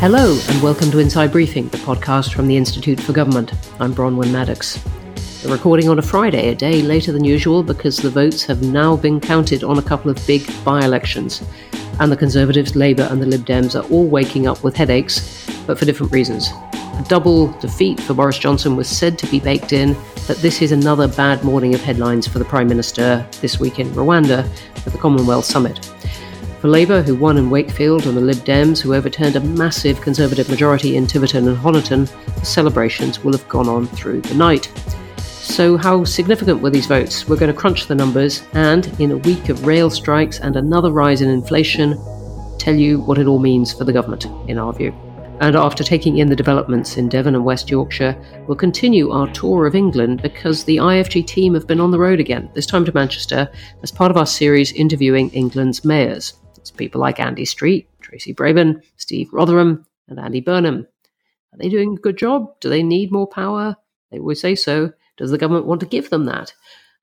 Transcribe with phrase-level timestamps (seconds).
[0.00, 3.52] Hello, and welcome to Inside Briefing, the podcast from the Institute for Government.
[3.80, 4.80] I'm Bronwen Maddox.
[5.42, 8.96] The recording on a Friday, a day later than usual, because the votes have now
[8.96, 11.42] been counted on a couple of big by elections.
[11.98, 15.76] And the Conservatives, Labour, and the Lib Dems are all waking up with headaches, but
[15.76, 16.48] for different reasons.
[16.72, 19.96] A double defeat for Boris Johnson was said to be baked in,
[20.28, 23.88] but this is another bad morning of headlines for the Prime Minister this week in
[23.88, 25.90] Rwanda at the Commonwealth Summit.
[26.60, 30.48] For Labour, who won in Wakefield, and the Lib Dems, who overturned a massive Conservative
[30.48, 34.66] majority in Tiverton and Honiton, the celebrations will have gone on through the night.
[35.18, 37.28] So, how significant were these votes?
[37.28, 40.90] We're going to crunch the numbers and, in a week of rail strikes and another
[40.90, 41.96] rise in inflation,
[42.58, 44.92] tell you what it all means for the government, in our view.
[45.40, 49.64] And after taking in the developments in Devon and West Yorkshire, we'll continue our tour
[49.64, 52.92] of England because the IFG team have been on the road again, this time to
[52.92, 53.48] Manchester,
[53.84, 56.34] as part of our series interviewing England's mayors.
[56.58, 60.86] It's people like Andy Street, Tracy Brabin, Steve Rotheram, and Andy Burnham.
[61.52, 62.58] Are they doing a good job?
[62.60, 63.76] Do they need more power?
[64.10, 64.92] They always say so.
[65.16, 66.52] Does the government want to give them that?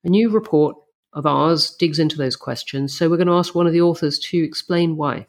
[0.03, 0.75] A new report
[1.13, 4.19] of ours digs into those questions, so we're going to ask one of the authors
[4.19, 5.25] to explain why.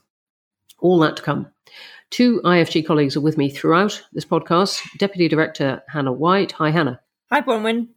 [0.80, 1.46] All that to come.
[2.10, 6.52] Two IFG colleagues are with me throughout this podcast Deputy Director Hannah White.
[6.52, 7.00] Hi, Hannah.
[7.30, 7.88] Hi, Bronwen.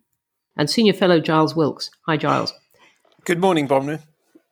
[0.56, 1.92] And Senior Fellow Giles Wilkes.
[2.06, 2.54] Hi, Giles.
[3.26, 4.02] Good morning, Bronwen.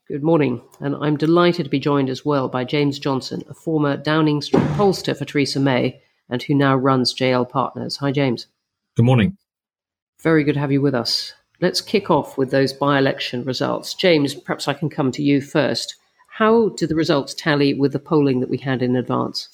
[0.09, 3.97] Good morning, and I'm delighted to be joined as well by James Johnson, a former
[3.97, 7.97] Downing Street pollster for Theresa May and who now runs JL Partners.
[7.97, 8.47] Hi, James.
[8.95, 9.37] Good morning.
[10.21, 11.33] Very good to have you with us.
[11.59, 13.93] Let's kick off with those by election results.
[13.95, 15.97] James, perhaps I can come to you first.
[16.29, 19.49] How did the results tally with the polling that we had in advance?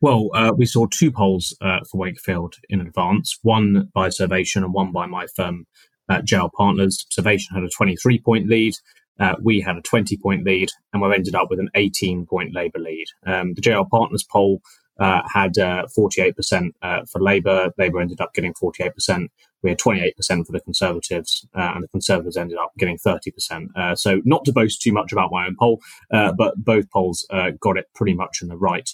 [0.00, 4.72] Well, uh, we saw two polls uh, for Wakefield in advance, one by Survation and
[4.72, 5.66] one by my firm,
[6.08, 7.04] uh, JL Partners.
[7.10, 8.72] Survation had a 23 point lead,
[9.18, 12.54] uh, we had a 20 point lead and we've ended up with an 18 point
[12.54, 13.06] Labour lead.
[13.26, 14.60] Um, the JL Partners poll
[14.98, 17.70] uh, had uh, 48% uh, for Labour.
[17.78, 19.28] Labour ended up getting 48%.
[19.62, 20.12] We had 28%
[20.46, 23.68] for the Conservatives, uh, and the Conservatives ended up getting 30%.
[23.76, 25.80] Uh, so, not to boast too much about my own poll,
[26.10, 27.26] but both polls
[27.60, 28.88] got it pretty much in the right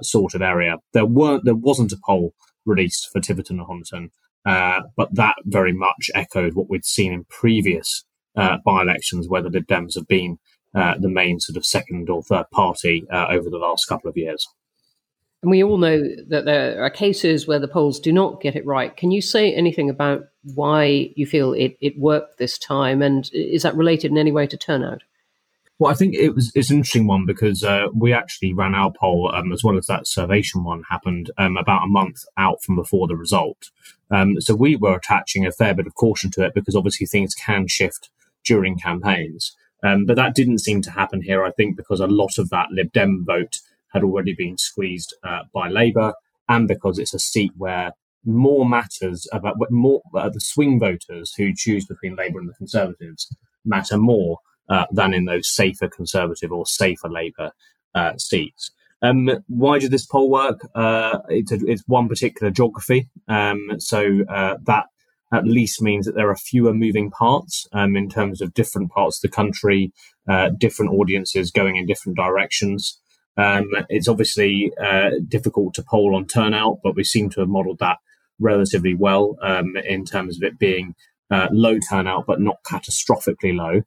[0.00, 0.76] sort of area.
[0.92, 2.34] There weren't, there wasn't a poll
[2.66, 4.10] released for Tiverton and Honiton,
[4.96, 8.04] but that very much echoed what we'd seen in previous
[8.36, 10.38] uh, by elections where the Lib Dems have been
[10.74, 14.16] uh, the main sort of second or third party uh, over the last couple of
[14.16, 14.46] years.
[15.42, 18.64] And we all know that there are cases where the polls do not get it
[18.64, 18.96] right.
[18.96, 20.22] Can you say anything about
[20.54, 23.02] why you feel it, it worked this time?
[23.02, 25.02] And is that related in any way to turnout?
[25.80, 28.92] Well, I think it was it's an interesting one because uh, we actually ran our
[28.92, 32.76] poll um, as well as that Survation one happened um, about a month out from
[32.76, 33.70] before the result.
[34.08, 37.34] Um, so we were attaching a fair bit of caution to it because obviously things
[37.34, 38.10] can shift
[38.44, 39.56] during campaigns.
[39.84, 42.68] Um, but that didn't seem to happen here, I think, because a lot of that
[42.70, 43.58] Lib Dem vote
[43.92, 46.14] had already been squeezed uh, by Labour,
[46.48, 47.92] and because it's a seat where
[48.24, 53.34] more matters about more uh, the swing voters who choose between Labour and the Conservatives
[53.64, 54.38] matter more
[54.68, 57.50] uh, than in those safer Conservative or safer Labour
[57.94, 58.70] uh, seats.
[59.02, 60.60] Um, why did this poll work?
[60.76, 64.86] Uh, it's, a, it's, one particular geography, um, so uh, that
[65.32, 69.18] at least means that there are fewer moving parts um, in terms of different parts
[69.18, 69.92] of the country,
[70.28, 73.00] uh, different audiences going in different directions.
[73.36, 77.78] Um, it's obviously uh, difficult to poll on turnout, but we seem to have modelled
[77.78, 77.98] that
[78.38, 80.94] relatively well um, in terms of it being
[81.30, 83.82] uh, low turnout, but not catastrophically low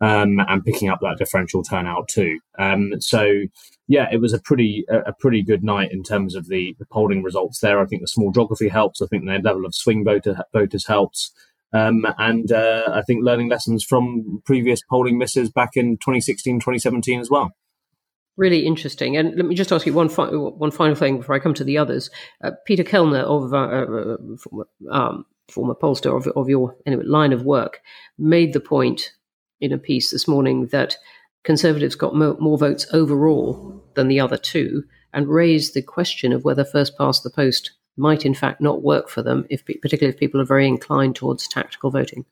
[0.00, 2.38] um, and picking up that differential turnout too.
[2.58, 3.30] Um, so
[3.86, 7.22] yeah, it was a pretty a, pretty good night in terms of the, the, polling
[7.22, 7.80] results there.
[7.80, 9.02] I think the small geography helps.
[9.02, 11.32] I think the level of swing voter voters helps.
[11.72, 17.20] Um, and uh, I think learning lessons from previous polling misses back in 2016, 2017
[17.20, 17.52] as well.
[18.36, 19.16] Really interesting.
[19.16, 21.64] And let me just ask you one, fi- one final thing before I come to
[21.64, 22.10] the others.
[22.42, 27.32] Uh, Peter Kellner of uh, uh former, um, former pollster of, of your anyway, line
[27.32, 27.80] of work
[28.18, 29.12] made the point
[29.60, 30.96] in a piece this morning that
[31.42, 36.44] Conservatives got mo- more votes overall than the other two and raised the question of
[36.44, 40.20] whether first past the post might in fact not work for them, if particularly if
[40.20, 42.24] people are very inclined towards tactical voting.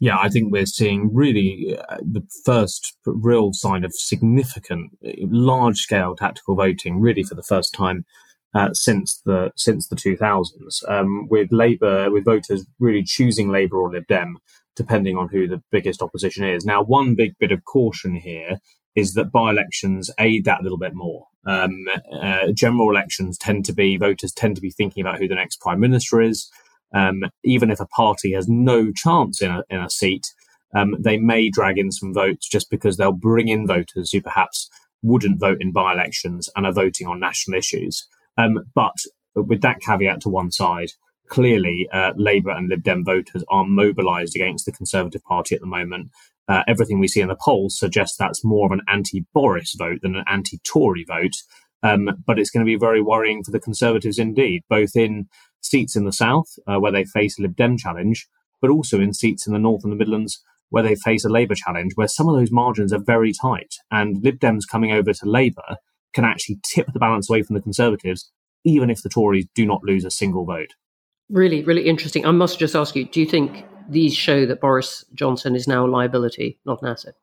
[0.00, 6.16] Yeah, I think we're seeing really uh, the first real sign of significant, large scale
[6.16, 8.04] tactical voting, really for the first time
[8.52, 13.92] uh, since the since the 2000s, um, with Labour, with voters really choosing Labour or
[13.92, 14.38] Lib Dem
[14.76, 16.64] depending on who the biggest opposition is.
[16.64, 18.58] Now, one big bit of caution here
[18.94, 21.26] is that by elections aid that a little bit more.
[21.46, 25.34] Um, uh, general elections tend to be, voters tend to be thinking about who the
[25.34, 26.50] next prime minister is.
[26.92, 30.26] Um, even if a party has no chance in a, in a seat,
[30.74, 34.68] um, they may drag in some votes just because they'll bring in voters who perhaps
[35.02, 38.06] wouldn't vote in by elections and are voting on national issues.
[38.36, 38.96] Um, but
[39.34, 40.90] with that caveat to one side,
[41.30, 45.66] clearly uh, Labour and Lib Dem voters are mobilised against the Conservative Party at the
[45.66, 46.10] moment.
[46.48, 50.00] Uh, everything we see in the polls suggests that's more of an anti Boris vote
[50.02, 51.36] than an anti Tory vote.
[51.82, 55.28] Um, but it's going to be very worrying for the Conservatives indeed, both in
[55.62, 58.26] seats in the South, uh, where they face a Lib Dem challenge,
[58.60, 61.54] but also in seats in the North and the Midlands, where they face a Labour
[61.54, 63.74] challenge, where some of those margins are very tight.
[63.90, 65.76] And Lib Dems coming over to Labour
[66.12, 68.30] can actually tip the balance away from the Conservatives,
[68.64, 70.74] even if the Tories do not lose a single vote.
[71.30, 72.26] Really, really interesting.
[72.26, 75.86] I must just ask you do you think these show that Boris Johnson is now
[75.86, 77.14] a liability, not an asset?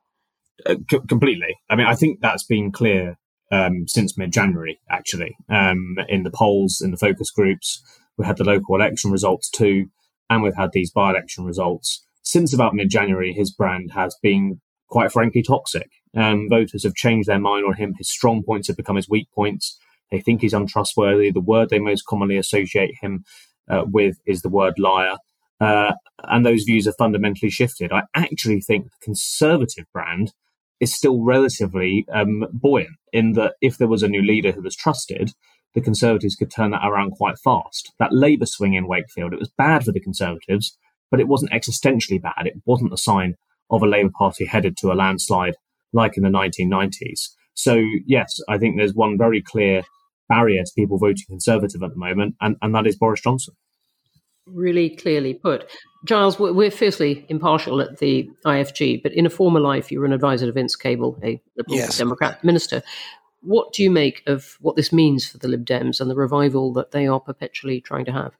[0.66, 1.56] Uh, c- completely.
[1.70, 3.18] I mean, I think that's been clear
[3.52, 7.82] um, since mid January, actually, um, in the polls, in the focus groups.
[8.16, 9.86] We had the local election results too,
[10.28, 12.04] and we've had these by election results.
[12.22, 15.90] Since about mid January, his brand has been quite frankly toxic.
[16.16, 17.94] Um, voters have changed their mind on him.
[17.98, 19.78] His strong points have become his weak points.
[20.10, 21.30] They think he's untrustworthy.
[21.30, 23.24] The word they most commonly associate him
[23.70, 25.16] uh, with is the word liar.
[25.60, 25.92] Uh,
[26.24, 27.92] and those views are fundamentally shifted.
[27.92, 30.32] I actually think the conservative brand
[30.80, 34.76] is still relatively um, buoyant in that if there was a new leader who was
[34.76, 35.32] trusted,
[35.74, 37.92] the Conservatives could turn that around quite fast.
[37.98, 40.76] That Labour swing in Wakefield, it was bad for the Conservatives,
[41.10, 42.46] but it wasn't existentially bad.
[42.46, 43.34] It wasn't a sign
[43.70, 45.56] of a Labour Party headed to a landslide
[45.92, 47.30] like in the 1990s.
[47.54, 49.82] So, yes, I think there's one very clear
[50.28, 53.54] barrier to people voting Conservative at the moment, and, and that is Boris Johnson.
[54.46, 55.68] Really clearly put.
[56.04, 60.12] Giles, we're fiercely impartial at the IFG, but in a former life, you were an
[60.12, 61.98] advisor to Vince Cable, a Liberal yes.
[61.98, 62.82] Democrat minister.
[63.42, 66.72] What do you make of what this means for the Lib Dems and the revival
[66.74, 68.32] that they are perpetually trying to have?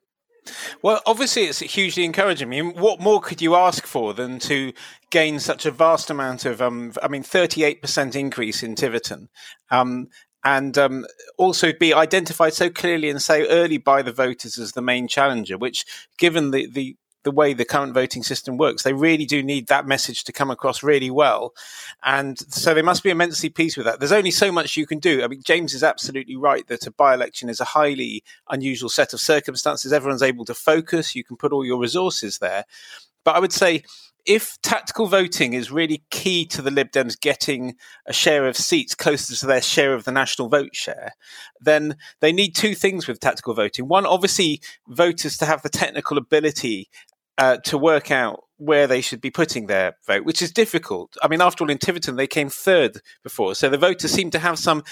[0.83, 2.49] Well, obviously, it's hugely encouraging.
[2.49, 4.73] I mean, what more could you ask for than to
[5.11, 9.29] gain such a vast amount of, um, I mean, 38% increase in Tiverton,
[9.71, 10.09] um,
[10.49, 11.07] and um,
[11.37, 15.59] also be identified so clearly and so early by the voters as the main challenger,
[15.59, 15.85] which,
[16.17, 18.85] given the, the the way the current voting system works.
[18.85, 21.53] They really do need that message to come across really well.
[22.03, 23.99] And so they must be immensely pleased with that.
[23.99, 25.23] There's only so much you can do.
[25.23, 29.13] I mean, James is absolutely right that a by election is a highly unusual set
[29.13, 29.93] of circumstances.
[29.93, 32.65] Everyone's able to focus, you can put all your resources there.
[33.25, 33.83] But I would say,
[34.29, 37.77] if tactical voting is really key to the Lib Dems getting
[38.07, 41.13] a share of seats closer to their share of the national vote share,
[41.61, 43.89] then they need two things with tactical voting.
[43.89, 46.91] One, obviously, voters to have the technical ability
[47.39, 51.17] uh, to work out where they should be putting their vote, which is difficult.
[51.23, 53.55] I mean, after all, in Tiverton, they came third before.
[53.55, 54.83] So the voters seem to have some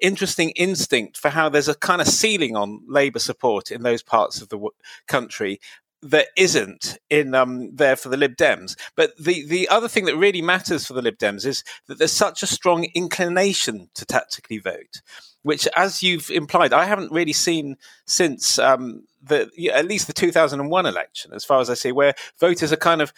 [0.00, 4.40] interesting instinct for how there's a kind of ceiling on Labour support in those parts
[4.42, 4.70] of the w-
[5.08, 5.58] country
[6.04, 8.76] that isn't in um, there for the Lib Dems.
[8.94, 12.12] But the, the other thing that really matters for the Lib Dems is that there's
[12.12, 15.00] such a strong inclination to tactically vote,
[15.42, 20.86] which, as you've implied, I haven't really seen since um, the at least the 2001
[20.86, 23.12] election, as far as I see, where voters are kind of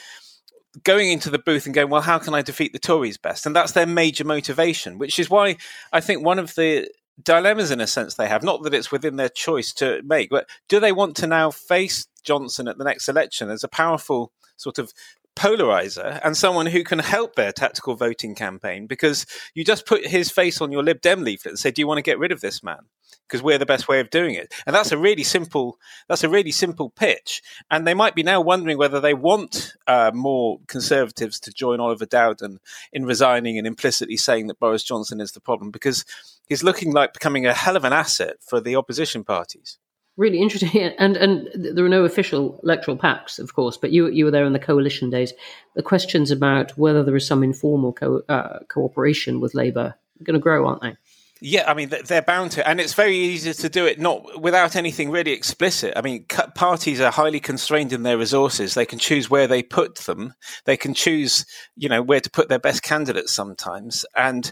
[0.85, 3.47] going into the booth and going, well, how can I defeat the Tories best?
[3.47, 5.57] And that's their major motivation, which is why
[5.93, 6.89] I think one of the
[7.23, 10.47] dilemmas in a sense they have not that it's within their choice to make but
[10.69, 14.79] do they want to now face johnson at the next election as a powerful sort
[14.79, 14.93] of
[15.37, 20.31] polarizer and someone who can help their tactical voting campaign because you just put his
[20.31, 22.41] face on your lib dem leaflet and say do you want to get rid of
[22.41, 22.81] this man
[23.27, 24.53] because we're the best way of doing it.
[24.67, 27.43] And that's a really simple that's a really simple pitch.
[27.71, 32.07] And they might be now wondering whether they want uh, more conservatives to join Oliver
[32.07, 32.59] Dowden
[32.93, 36.05] in resigning and implicitly saying that Boris Johnson is the problem because
[36.47, 39.79] he's looking like becoming a hell of an asset for the opposition parties.
[40.17, 44.25] Really interesting, and and there are no official electoral pacts, of course, but you you
[44.25, 45.33] were there in the coalition days.
[45.75, 50.35] The questions about whether there is some informal co- uh, cooperation with Labour are going
[50.35, 50.97] to grow, aren't they?
[51.43, 54.75] Yeah, I mean they're bound to, and it's very easy to do it not without
[54.75, 55.93] anything really explicit.
[55.95, 58.73] I mean, parties are highly constrained in their resources.
[58.73, 60.33] They can choose where they put them.
[60.65, 61.45] They can choose,
[61.77, 64.51] you know, where to put their best candidates sometimes, and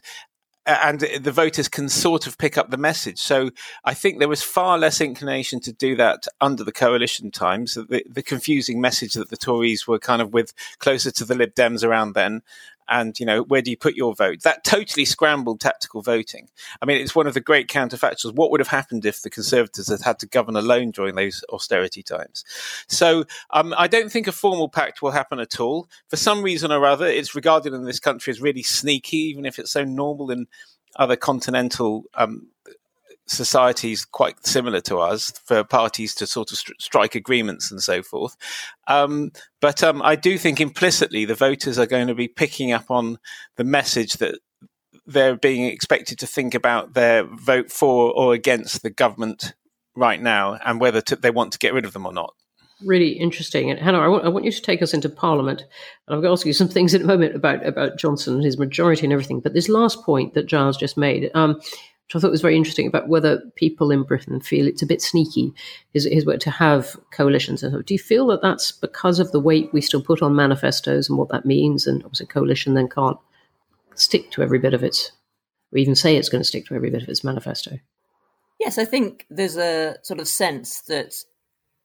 [0.66, 3.18] and the voters can sort of pick up the message.
[3.18, 3.50] So
[3.84, 7.74] I think there was far less inclination to do that under the coalition times.
[7.74, 11.54] The, the confusing message that the Tories were kind of with closer to the Lib
[11.54, 12.42] Dems around then,
[12.88, 14.42] and you know where do you put your vote?
[14.42, 16.48] That totally scrambled tactical voting.
[16.80, 18.34] I mean it's one of the great counterfactuals.
[18.34, 22.02] What would have happened if the conservatives had had to govern alone during those austerity
[22.02, 22.44] times?
[22.88, 25.88] So um, i don't think a formal pact will happen at all.
[26.08, 29.58] For some reason or other it's regarded in this country as really sneaky even if
[29.58, 30.46] it's so normal in
[30.96, 32.48] other continental um,
[33.26, 38.02] societies quite similar to us for parties to sort of st- strike agreements and so
[38.02, 38.36] forth.
[38.86, 42.90] Um, but um, I do think implicitly the voters are going to be picking up
[42.90, 43.18] on
[43.56, 44.38] the message that
[45.06, 49.54] they're being expected to think about their vote for or against the government
[49.96, 52.34] right now and whether to, they want to get rid of them or not.
[52.84, 53.70] Really interesting.
[53.70, 55.60] And Hannah, I want, I want you to take us into Parliament.
[55.60, 58.44] And I'm going to ask you some things in a moment about, about Johnson and
[58.44, 59.40] his majority and everything.
[59.40, 61.60] But this last point that Giles just made, um,
[62.06, 65.00] which I thought was very interesting about whether people in Britain feel it's a bit
[65.00, 65.52] sneaky,
[65.92, 67.62] his, his work to have coalitions.
[67.62, 70.36] And so do you feel that that's because of the weight we still put on
[70.36, 71.86] manifestos and what that means?
[71.86, 73.18] And obviously, coalition then can't
[73.94, 75.12] stick to every bit of its,
[75.72, 77.78] or even say it's going to stick to every bit of its manifesto.
[78.60, 81.14] Yes, I think there's a sort of sense that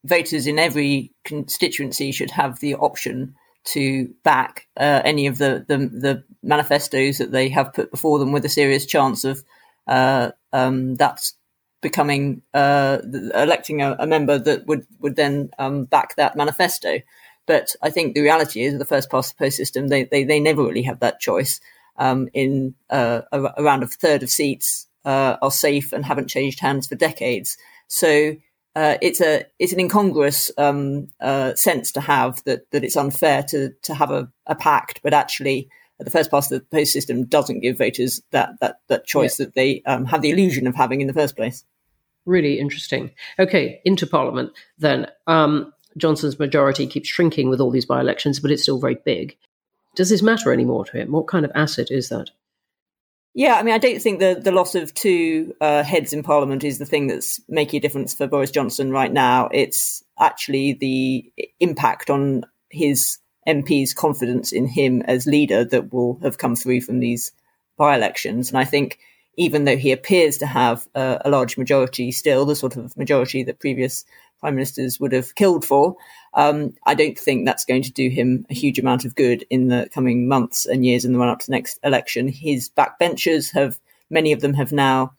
[0.03, 3.35] voters in every constituency should have the option
[3.65, 8.31] to back uh, any of the, the, the manifestos that they have put before them
[8.31, 9.43] with a serious chance of
[9.87, 11.35] um, that's
[11.81, 12.99] becoming uh,
[13.33, 16.99] electing a, a, member that would would then um, back that manifesto.
[17.45, 20.39] But I think the reality is, the first past the post system, they, they, they
[20.39, 21.59] never really have that choice.
[21.97, 26.87] Um, in uh, around a third of seats uh, are safe and haven't changed hands
[26.87, 27.57] for decades.
[27.87, 28.35] So
[28.75, 33.43] uh, it's a it's an incongruous um, uh, sense to have that that it's unfair
[33.49, 37.25] to to have a, a pact, but actually the first pass of the post system
[37.25, 39.45] doesn't give voters that that that choice yeah.
[39.45, 41.63] that they um, have the illusion of having in the first place.
[42.25, 43.11] Really interesting.
[43.37, 45.07] Okay, into Parliament then.
[45.27, 49.35] Um, Johnson's majority keeps shrinking with all these by elections, but it's still very big.
[49.95, 51.11] Does this matter anymore to him?
[51.11, 52.29] What kind of asset is that?
[53.33, 56.63] Yeah, I mean, I don't think the, the loss of two uh, heads in Parliament
[56.63, 59.49] is the thing that's making a difference for Boris Johnson right now.
[59.51, 63.17] It's actually the impact on his
[63.49, 67.31] MPs' confidence in him as leader that will have come through from these
[67.77, 68.49] by elections.
[68.49, 68.99] And I think
[69.37, 73.41] even though he appears to have a, a large majority still, the sort of majority
[73.43, 74.05] that previous
[74.39, 75.95] prime ministers would have killed for,
[76.33, 79.69] um, I don't think that's going to do him a huge amount of good in
[79.69, 82.27] the coming months and years in the run up to the next election.
[82.27, 83.79] His backbenchers have,
[84.09, 85.13] many of them have now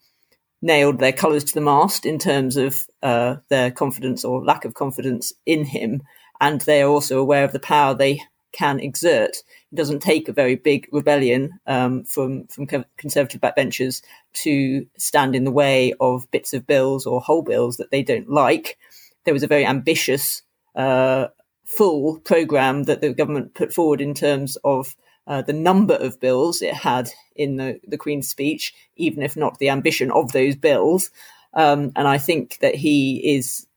[0.61, 4.75] nailed their colours to the mast in terms of uh, their confidence or lack of
[4.75, 6.03] confidence in him
[6.41, 8.21] and they are also aware of the power they
[8.51, 9.37] can exert.
[9.71, 12.67] It doesn't take a very big rebellion um, from from
[12.97, 14.01] conservative backbenchers
[14.33, 18.29] to stand in the way of bits of bills or whole bills that they don't
[18.29, 18.77] like.
[19.23, 20.41] There was a very ambitious,
[20.75, 21.27] uh,
[21.65, 24.95] full program that the government put forward in terms of
[25.27, 29.59] uh, the number of bills it had in the, the Queen's speech, even if not
[29.59, 31.11] the ambition of those bills.
[31.53, 33.67] Um, and I think that he is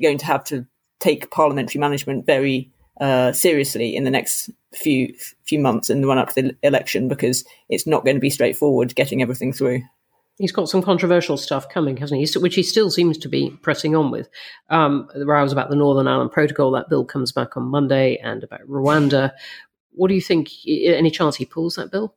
[0.00, 0.66] going to have to
[1.00, 2.70] take parliamentary management very
[3.00, 7.08] uh, seriously in the next few few months in the run up to the election
[7.08, 9.82] because it's not going to be straightforward getting everything through.
[10.36, 12.38] He's got some controversial stuff coming, hasn't he?
[12.38, 14.28] Which he still seems to be pressing on with.
[14.68, 18.42] Um, the rows about the Northern Ireland Protocol, that bill comes back on Monday, and
[18.42, 19.30] about Rwanda.
[19.92, 20.50] What do you think?
[20.66, 22.16] Any chance he pulls that bill?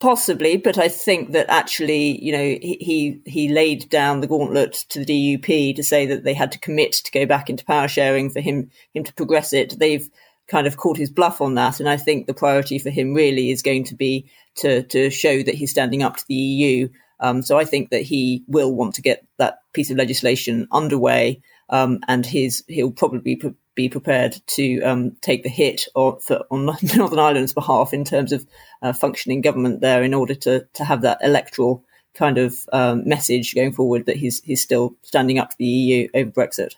[0.00, 5.04] Possibly, but I think that actually, you know, he he laid down the gauntlet to
[5.04, 8.30] the DUP to say that they had to commit to go back into power sharing
[8.30, 9.78] for him him to progress it.
[9.78, 10.08] They've
[10.48, 13.50] kind of caught his bluff on that, and I think the priority for him really
[13.50, 14.24] is going to be
[14.56, 16.88] to to show that he's standing up to the EU.
[17.20, 21.42] Um, so I think that he will want to get that piece of legislation underway,
[21.70, 23.40] um, and his he'll probably
[23.74, 28.32] be prepared to um, take the hit or for, on Northern Ireland's behalf in terms
[28.32, 28.46] of
[28.82, 31.84] uh, functioning government there in order to to have that electoral
[32.14, 36.08] kind of um, message going forward that he's he's still standing up to the EU
[36.14, 36.74] over Brexit.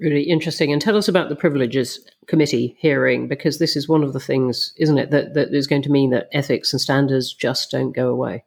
[0.00, 0.72] Really interesting.
[0.72, 4.72] And tell us about the Privileges Committee hearing, because this is one of the things,
[4.78, 8.08] isn't it, that, that is going to mean that ethics and standards just don't go
[8.08, 8.44] away.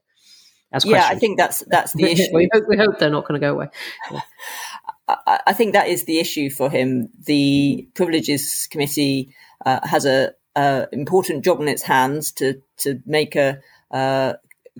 [0.83, 2.33] yeah, I think that's that's the issue.
[2.33, 3.67] we, hope, we hope they're not going to go away.
[4.11, 4.21] Yeah.
[5.07, 7.09] I think that is the issue for him.
[7.25, 9.33] The Privileges Committee
[9.65, 13.59] uh, has a, a, important job in its hands to to make a
[13.91, 14.33] uh,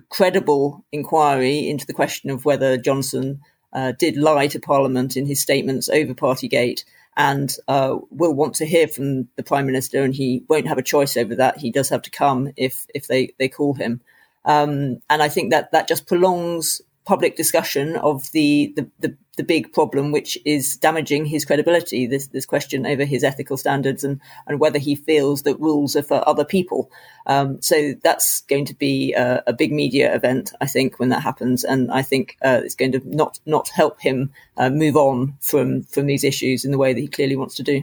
[0.08, 3.40] credible inquiry into the question of whether Johnson
[3.72, 6.84] uh, did lie to Parliament in his statements over Partygate,
[7.16, 10.82] and uh, will want to hear from the Prime Minister, and he won't have a
[10.82, 11.58] choice over that.
[11.58, 14.00] He does have to come if if they they call him.
[14.46, 19.44] Um, and I think that that just prolongs public discussion of the, the, the, the,
[19.44, 22.06] big problem, which is damaging his credibility.
[22.06, 26.02] This, this question over his ethical standards and, and whether he feels that rules are
[26.02, 26.90] for other people.
[27.26, 31.22] Um, so that's going to be a, a, big media event, I think, when that
[31.22, 31.62] happens.
[31.62, 35.82] And I think uh, it's going to not, not help him uh, move on from,
[35.82, 37.82] from these issues in the way that he clearly wants to do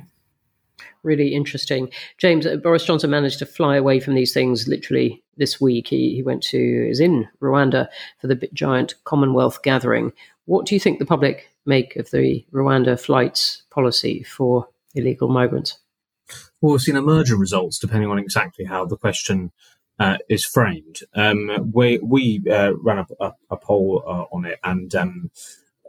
[1.04, 1.90] really interesting.
[2.18, 5.88] James, uh, Boris Johnson managed to fly away from these things literally this week.
[5.88, 7.88] He, he went to, is in Rwanda
[8.20, 10.14] for the big giant Commonwealth gathering.
[10.46, 15.80] What do you think the public make of the Rwanda flights policy for illegal migrants?
[16.62, 19.52] Well, we've seen emergent results depending on exactly how the question
[20.00, 21.00] uh, is framed.
[21.16, 25.32] Um, we we uh, ran a, a, a poll uh, on it and um,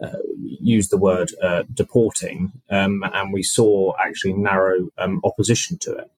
[0.03, 5.93] uh, used the word uh, deporting, um, and we saw actually narrow um, opposition to
[5.93, 6.11] it.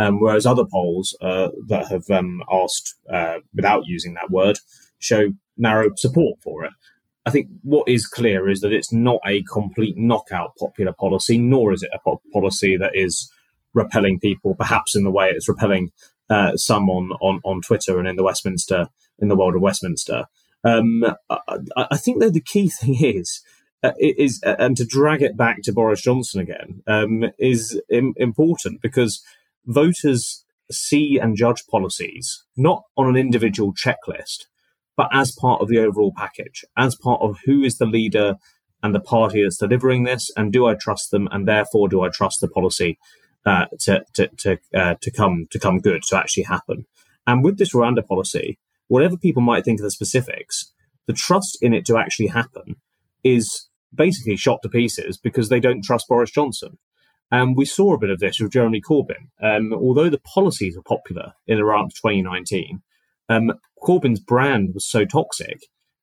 [0.00, 2.94] Um, whereas other polls uh, that have um, asked
[3.54, 4.58] without using that word
[4.98, 6.72] show narrow support for it.
[7.26, 11.72] I think what is clear is that it's not a complete knockout popular policy, nor
[11.72, 13.30] is it a policy that is
[13.74, 15.90] repelling people, perhaps in the way it's repelling
[16.30, 18.88] uh, some on, on, on Twitter and in the Westminster,
[19.18, 20.24] in the world of Westminster.
[20.64, 23.42] Um, I, I, think that the key thing is,
[23.82, 28.14] uh, is uh, and to drag it back to Boris Johnson again um, is Im-
[28.16, 29.22] important because
[29.66, 34.46] voters see and judge policies not on an individual checklist,
[34.96, 38.36] but as part of the overall package, as part of who is the leader
[38.82, 42.08] and the party that's delivering this, and do I trust them, and therefore do I
[42.08, 42.98] trust the policy
[43.46, 46.86] uh, to to to, uh, to come to come good to actually happen.
[47.26, 50.72] And with this Rwanda policy, whatever people might think of the specifics,
[51.06, 52.76] the trust in it to actually happen
[53.22, 56.78] is basically shot to pieces because they don't trust Boris Johnson.
[57.30, 59.28] And we saw a bit of this with Jeremy Corbyn.
[59.42, 62.82] Um, although the policies were popular in around 2019,
[63.28, 65.60] um, Corbyn's brand was so toxic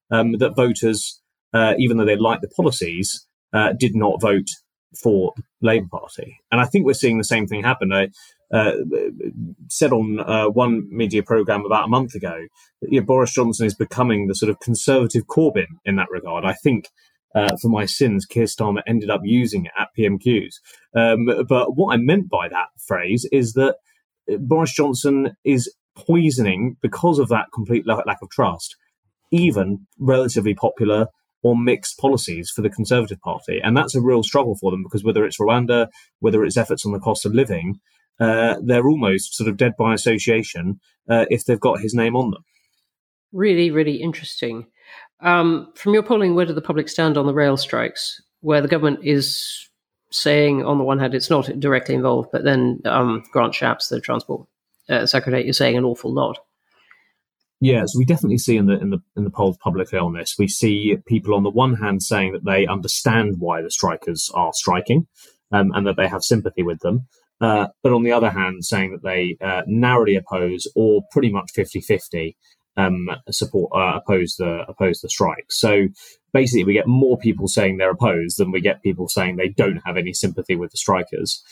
[0.09, 1.21] um, that voters,
[1.53, 4.47] uh, even though they liked the policies, uh, did not vote
[5.01, 6.39] for the Labour Party.
[6.51, 7.91] And I think we're seeing the same thing happen.
[7.91, 8.09] I
[8.53, 8.71] uh,
[9.69, 12.37] said on uh, one media programme about a month ago
[12.81, 16.45] that you know, Boris Johnson is becoming the sort of conservative Corbyn in that regard.
[16.45, 16.87] I think.
[17.37, 20.55] Uh, for my sins, Keir Starmer ended up using it at PMQs.
[20.95, 23.75] Um, but what I meant by that phrase is that
[24.39, 28.75] Boris Johnson is poisoning, because of that complete lack of trust,
[29.31, 31.07] even relatively popular
[31.43, 33.59] or mixed policies for the Conservative Party.
[33.63, 35.87] And that's a real struggle for them because whether it's Rwanda,
[36.19, 37.79] whether it's efforts on the cost of living,
[38.19, 42.31] uh, they're almost sort of dead by association uh, if they've got his name on
[42.31, 42.43] them.
[43.31, 44.67] Really, really interesting.
[45.19, 48.67] Um, from your polling, where do the public stand on the rail strikes, where the
[48.67, 49.67] government is
[50.11, 53.99] saying, on the one hand, it's not directly involved, but then um, Grant Shapps, the
[53.99, 54.47] transport
[54.89, 56.39] uh, secretary, is saying an awful lot?
[57.59, 60.35] Yes, we definitely see in the in the in the polls publicly on this.
[60.37, 64.53] We see people on the one hand saying that they understand why the strikers are
[64.53, 65.07] striking,
[65.51, 67.07] um, and that they have sympathy with them,
[67.41, 71.51] uh, but on the other hand, saying that they uh, narrowly oppose or pretty much
[71.57, 72.35] 50-50
[72.77, 75.45] um, support uh, oppose the oppose the strike.
[75.49, 75.87] So
[76.33, 79.81] basically, we get more people saying they're opposed than we get people saying they don't
[79.85, 81.43] have any sympathy with the strikers.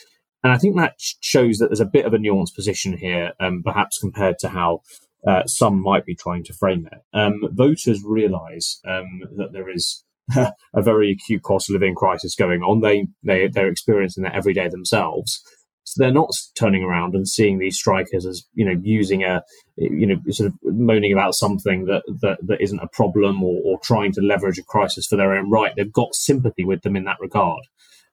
[0.42, 3.62] And I think that shows that there's a bit of a nuanced position here, um,
[3.64, 4.82] perhaps compared to how
[5.26, 6.98] uh, some might be trying to frame it.
[7.12, 10.04] Um, voters realise um, that there is
[10.36, 12.80] a very acute cost of living crisis going on.
[12.80, 15.42] They, they they're experiencing that every day themselves.
[15.86, 19.42] So they're not turning around and seeing these strikers as you know using a
[19.76, 23.78] you know sort of moaning about something that that, that isn't a problem or, or
[23.80, 25.72] trying to leverage a crisis for their own right.
[25.76, 27.62] They've got sympathy with them in that regard.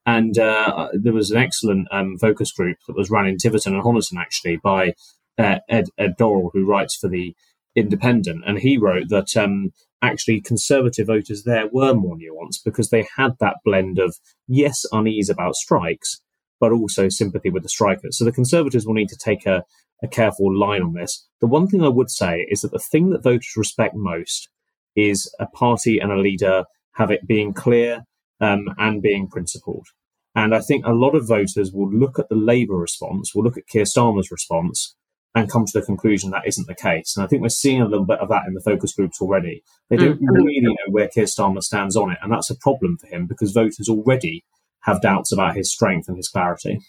[0.05, 3.83] And uh, there was an excellent um, focus group that was run in Tiverton and
[3.83, 4.93] Honiton actually by
[5.37, 7.33] uh, Ed, Ed Dorrell, who writes for the
[7.75, 13.07] Independent, and he wrote that um, actually conservative voters there were more nuanced because they
[13.17, 14.15] had that blend of
[14.47, 16.21] yes, unease about strikes,
[16.59, 18.17] but also sympathy with the strikers.
[18.17, 19.63] So the conservatives will need to take a,
[20.01, 21.27] a careful line on this.
[21.41, 24.49] The one thing I would say is that the thing that voters respect most
[24.95, 28.03] is a party and a leader have it being clear
[28.39, 29.87] um, and being principled.
[30.35, 33.57] And I think a lot of voters will look at the Labour response, will look
[33.57, 34.95] at Keir Starmer's response,
[35.35, 37.15] and come to the conclusion that isn't the case.
[37.15, 39.63] And I think we're seeing a little bit of that in the focus groups already.
[39.89, 40.31] They don't mm-hmm.
[40.31, 43.51] really know where Keir Starmer stands on it, and that's a problem for him because
[43.51, 44.43] voters already
[44.83, 46.79] have doubts about his strength and his clarity.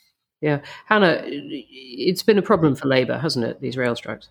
[0.41, 3.61] Yeah, Hannah, it's been a problem for Labour, hasn't it?
[3.61, 4.29] These rail strikes.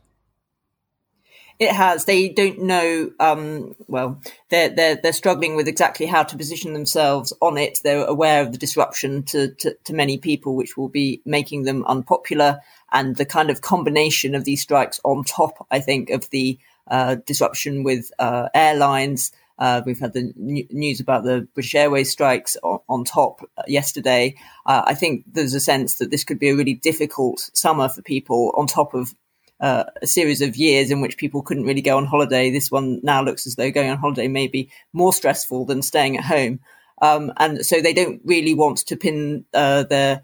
[1.60, 2.06] It has.
[2.06, 3.12] They don't know.
[3.20, 7.80] Um, well, they're they're they're struggling with exactly how to position themselves on it.
[7.84, 11.86] They're aware of the disruption to, to, to many people, which will be making them
[11.86, 12.60] unpopular
[12.92, 17.16] and the kind of combination of these strikes on top, I think, of the uh,
[17.26, 19.32] disruption with uh, airlines.
[19.60, 24.36] Uh, we've had the news about the British Airways strikes on, on top uh, yesterday.
[24.66, 28.02] Uh, I think there's a sense that this could be a really difficult summer for
[28.02, 29.14] people on top of
[29.60, 32.50] uh, a series of years in which people couldn't really go on holiday.
[32.50, 36.18] This one now looks as though going on holiday may be more stressful than staying
[36.18, 36.60] at home.
[37.02, 40.22] Um, and so they don't really want to pin their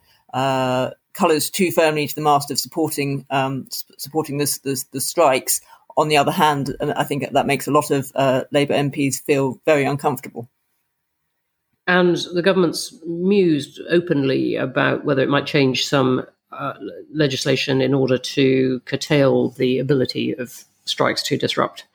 [1.13, 5.61] colours too firmly to the mast of supporting um, supporting the strikes.
[5.97, 9.59] On the other hand, I think that makes a lot of uh, Labour MPs feel
[9.65, 10.49] very uncomfortable.
[11.87, 16.73] And the government's mused openly about whether it might change some uh,
[17.11, 21.85] legislation in order to curtail the ability of strikes to disrupt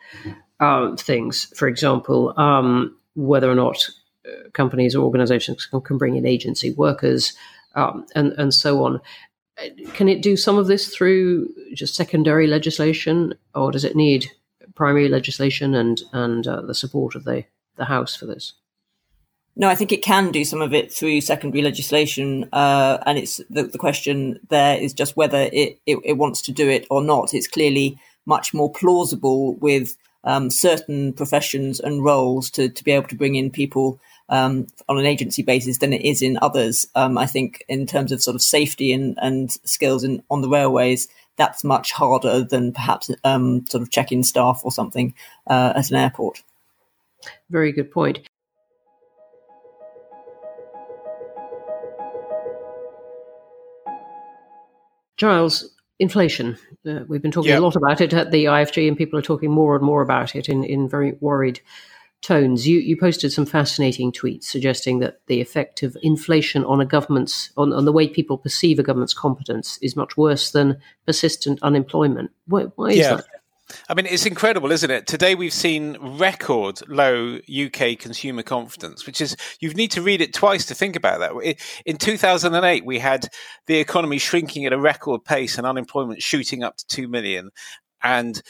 [0.61, 1.53] uh, things.
[1.57, 3.89] For example, um, whether or not
[4.27, 7.33] uh, companies or organizations can, can, bring in agency workers
[7.75, 9.01] um, and, and so on.
[9.95, 14.31] Can it do some of this through just secondary legislation, or does it need
[14.75, 17.45] primary legislation and and uh, the support of the
[17.77, 18.55] the House for this?
[19.57, 23.41] No, I think it can do some of it through secondary legislation, uh, and it's
[23.49, 27.01] the, the, question there is just whether it, it, it, wants to do it or
[27.01, 27.33] not.
[27.33, 33.07] It's clearly much more plausible with um, certain professions and roles to, to be able
[33.09, 36.87] to bring in people um, on an agency basis than it is in others.
[36.95, 40.49] Um, I think in terms of sort of safety and, and skills in, on the
[40.49, 45.15] railways, that's much harder than perhaps um, sort of check-in staff or something
[45.47, 46.43] uh, at an airport.
[47.51, 48.21] Very good point.
[55.17, 56.59] Giles, inflation.
[56.87, 57.61] Uh, we've been talking yep.
[57.61, 60.35] a lot about it at the IFG, and people are talking more and more about
[60.35, 61.61] it in, in very worried
[62.25, 62.67] tones.
[62.67, 67.51] You, you posted some fascinating tweets suggesting that the effect of inflation on a government's
[67.57, 72.31] on, on the way people perceive a government's competence is much worse than persistent unemployment.
[72.47, 73.17] Why, why is yeah.
[73.17, 73.27] that?
[73.89, 75.07] I mean, it's incredible, isn't it?
[75.07, 80.35] Today we've seen record low UK consumer confidence, which is, you need to read it
[80.35, 81.57] twice to think about that.
[81.87, 83.29] In 2008, we had
[83.67, 87.51] the economy shrinking at a record pace and unemployment shooting up to 2 million.
[88.03, 88.41] And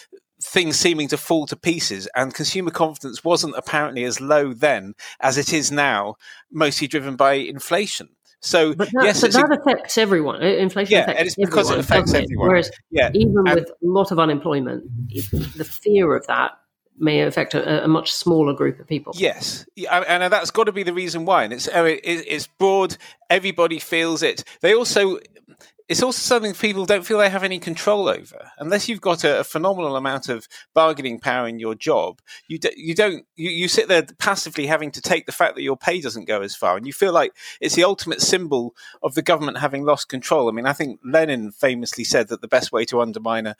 [0.44, 5.38] things seeming to fall to pieces, and consumer confidence wasn't apparently as low then as
[5.38, 6.16] it is now,
[6.52, 8.10] mostly driven by inflation.
[8.40, 10.42] So but that, yes, but that a, affects everyone.
[10.42, 12.48] Inflation yeah, affects it's because everyone, it affects everyone.
[12.48, 13.10] Whereas yeah.
[13.14, 16.52] even and, with a lot of unemployment, the fear of that
[16.98, 19.14] may affect a, a, much smaller group of people.
[19.16, 21.44] Yes, and that's got to be the reason why.
[21.44, 22.98] And it's oh, it's broad.
[23.30, 24.44] Everybody feels it.
[24.60, 25.18] They also
[25.88, 28.50] it's also something people don't feel they have any control over.
[28.58, 32.70] Unless you've got a, a phenomenal amount of bargaining power in your job you, do,
[32.76, 36.00] you don't you, you sit there passively having to take the fact that your pay
[36.00, 36.76] doesn't go as far.
[36.76, 40.48] And you feel like it's the ultimate symbol of the government having lost control.
[40.48, 43.56] I mean i think lenin famously said that the best way to undermine a,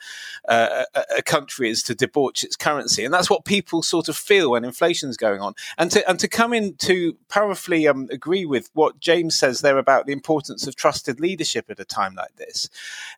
[0.47, 0.85] a,
[1.17, 3.05] a country is to debauch its currency.
[3.05, 5.53] And that's what people sort of feel when inflation's going on.
[5.77, 9.77] And to and to come in to powerfully um, agree with what james says there
[9.77, 12.69] about the importance of trusted leadership at a time like this.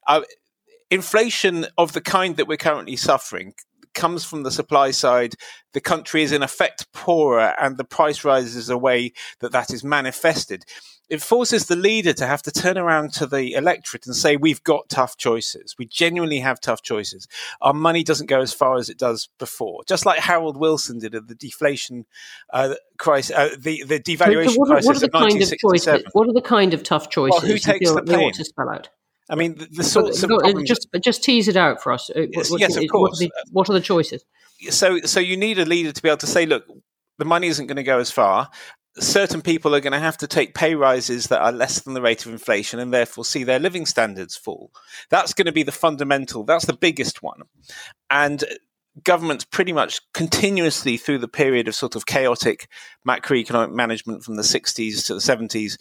[0.06, 0.22] Uh,
[0.90, 3.54] inflation of the kind that we're currently suffering
[3.98, 5.34] comes from the supply side.
[5.74, 9.84] The country is in effect poorer, and the price rises a way that that is
[9.84, 10.64] manifested.
[11.10, 14.64] It forces the leader to have to turn around to the electorate and say, We've
[14.64, 15.76] got tough choices.
[15.80, 17.28] We genuinely have tough choices.
[17.62, 19.84] Our money doesn't go as far as it does before.
[19.88, 22.06] Just like Harold Wilson did at the deflation
[22.52, 26.04] uh, crisis, uh, the, the devaluation so what, crisis what are the kind of choices?
[26.12, 28.34] What are the kind of tough choices well, who takes the pain?
[29.30, 29.58] To spell out?
[29.58, 32.10] I mean, the, the sorts of just just tease it out for us.
[32.10, 33.12] Uh, yes, what, yes of course.
[33.12, 34.24] What are, the, what are, the, choices?
[34.70, 36.66] So, so you need a leader to be able to say, look,
[37.18, 38.50] the money isn't going to go as far.
[39.00, 42.02] Certain people are going to have to take pay rises that are less than the
[42.02, 44.72] rate of inflation, and therefore see their living standards fall.
[45.10, 46.44] That's going to be the fundamental.
[46.44, 47.42] That's the biggest one,
[48.10, 48.44] and
[49.04, 52.68] governments pretty much continuously through the period of sort of chaotic
[53.08, 55.78] macroeconomic management from the 60s to the 70s,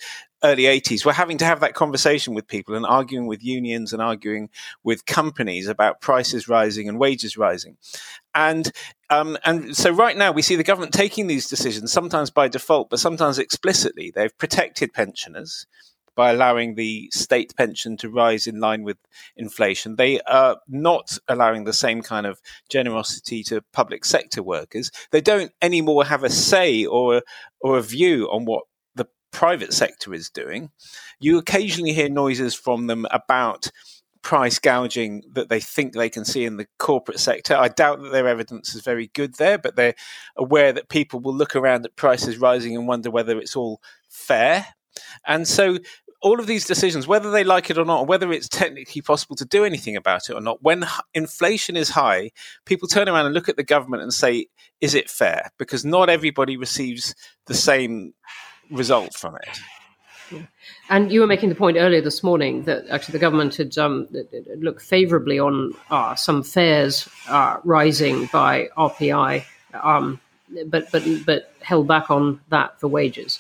[0.47, 4.01] early 80s, were having to have that conversation with people and arguing with unions and
[4.01, 4.49] arguing
[4.83, 7.77] with companies about prices rising and wages rising.
[8.35, 8.71] And
[9.11, 12.91] um, and so right now we see the government taking these decisions, sometimes by default,
[12.91, 14.11] but sometimes explicitly.
[14.11, 15.67] They've protected pensioners
[16.17, 18.97] by allowing the state pension to rise in line with
[19.37, 19.97] inflation.
[19.97, 24.91] They are not allowing the same kind of generosity to public sector workers.
[25.13, 27.23] They don't anymore have a say or
[27.61, 28.65] or a view on what
[29.37, 30.71] private sector is doing.
[31.21, 33.71] You occasionally hear noises from them about
[34.23, 37.55] price gouging that they think they can see in the corporate sector.
[37.55, 39.95] I doubt that their evidence is very good there, but they're
[40.39, 44.69] aware that people will look around at prices rising and wonder whether it's all fair.
[45.27, 45.77] And so
[46.23, 49.45] all of these decisions, whether they like it or not, whether it's technically possible to
[49.45, 52.31] do anything about it or not, when inflation is high,
[52.65, 54.47] people turn around and look at the government and say,
[54.81, 55.51] is it fair?
[55.59, 57.15] Because not everybody receives
[57.47, 58.15] the same
[58.71, 59.59] result from it.
[60.89, 64.09] And you were making the point earlier this morning that actually the government had um,
[64.59, 69.45] looked favourably on uh, some fares uh, rising by RPI,
[69.83, 70.21] um,
[70.67, 73.39] but but but held back on that for wages.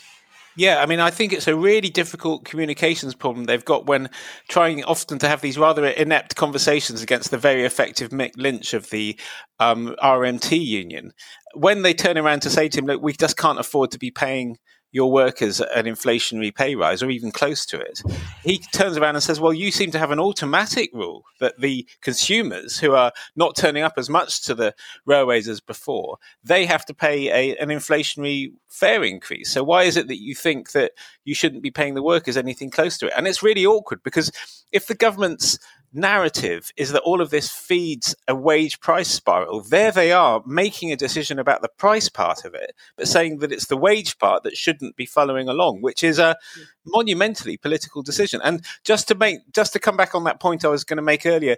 [0.58, 4.08] Yeah, I mean, I think it's a really difficult communications problem they've got when
[4.48, 8.88] trying often to have these rather inept conversations against the very effective Mick Lynch of
[8.88, 9.18] the
[9.60, 11.12] um, RMT union.
[11.54, 14.10] When they turn around to say to him, look, we just can't afford to be
[14.10, 14.56] paying
[14.96, 18.00] your workers an inflationary pay rise or even close to it,
[18.42, 21.86] he turns around and says, Well, you seem to have an automatic rule that the
[22.00, 26.86] consumers who are not turning up as much to the railways as before, they have
[26.86, 29.50] to pay a, an inflationary fare increase.
[29.50, 30.92] So why is it that you think that
[31.24, 33.12] you shouldn't be paying the workers anything close to it?
[33.14, 34.32] And it's really awkward because
[34.72, 35.58] if the government's
[35.96, 39.62] narrative is that all of this feeds a wage price spiral.
[39.62, 43.52] There they are making a decision about the price part of it, but saying that
[43.52, 46.36] it's the wage part that shouldn't be following along, which is a
[46.84, 48.40] monumentally political decision.
[48.44, 51.02] And just to make, just to come back on that point I was going to
[51.02, 51.56] make earlier,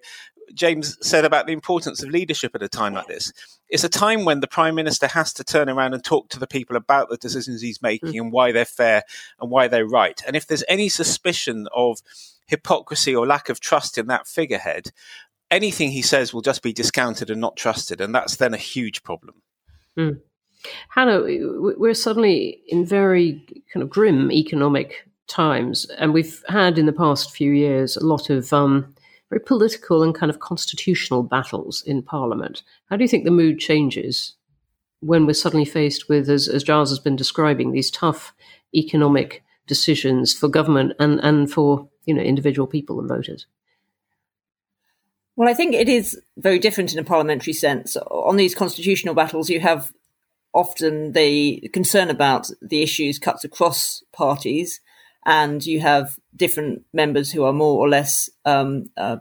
[0.55, 3.33] James said about the importance of leadership at a time like this.
[3.69, 6.47] It's a time when the prime minister has to turn around and talk to the
[6.47, 8.21] people about the decisions he's making mm.
[8.21, 9.03] and why they're fair
[9.41, 10.21] and why they're right.
[10.27, 12.01] And if there's any suspicion of
[12.47, 14.91] hypocrisy or lack of trust in that figurehead,
[15.51, 18.01] anything he says will just be discounted and not trusted.
[18.01, 19.43] And that's then a huge problem.
[19.97, 20.21] Mm.
[20.91, 26.93] Hannah, we're suddenly in very kind of grim economic times, and we've had in the
[26.93, 28.95] past few years a lot of um,
[29.31, 32.63] very political and kind of constitutional battles in Parliament.
[32.89, 34.35] How do you think the mood changes
[35.01, 38.33] when we're suddenly faced with, as, as Giles has been describing, these tough
[38.75, 43.47] economic decisions for government and, and for you know individual people and voters?
[45.37, 47.97] Well, I think it is very different in a parliamentary sense.
[47.97, 49.93] On these constitutional battles, you have
[50.53, 54.81] often the concern about the issues cuts across parties,
[55.29, 59.19] and you have different members who are more or less um, uh,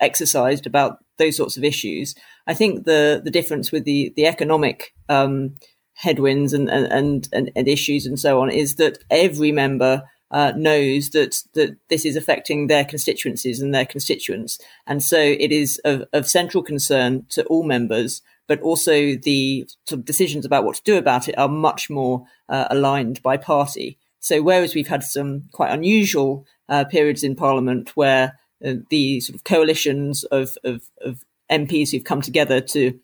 [0.00, 2.14] exercised about those sorts of issues.
[2.46, 5.54] I think the the difference with the the economic um,
[5.94, 11.10] headwinds and, and, and, and issues and so on is that every member uh, knows
[11.10, 16.02] that that this is affecting their constituencies and their constituents, and so it is of,
[16.12, 18.22] of central concern to all members.
[18.48, 22.24] But also the sort of decisions about what to do about it are much more
[22.48, 23.98] uh, aligned by party.
[24.28, 29.36] So whereas we've had some quite unusual uh, periods in Parliament where uh, the sort
[29.36, 33.00] of coalitions of, of, of MPs who've come together to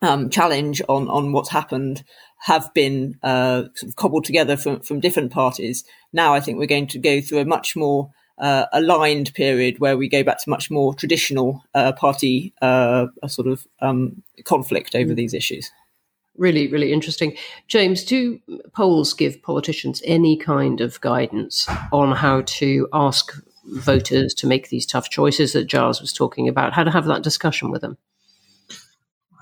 [0.00, 2.04] um, challenge on on what's happened
[2.42, 5.82] have been uh, sort of cobbled together from from different parties.
[6.12, 9.96] Now, I think we're going to go through a much more uh, aligned period where
[9.96, 15.14] we go back to much more traditional uh, party uh, sort of um, conflict over
[15.14, 15.16] mm.
[15.16, 15.72] these issues.
[16.36, 17.36] Really, really interesting.
[17.68, 18.40] James, do
[18.72, 23.32] polls give politicians any kind of guidance on how to ask
[23.66, 26.72] voters to make these tough choices that Giles was talking about?
[26.72, 27.98] How to have that discussion with them?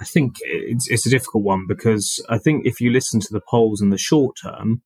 [0.01, 3.41] I think it's, it's a difficult one because I think if you listen to the
[3.49, 4.83] polls in the short term,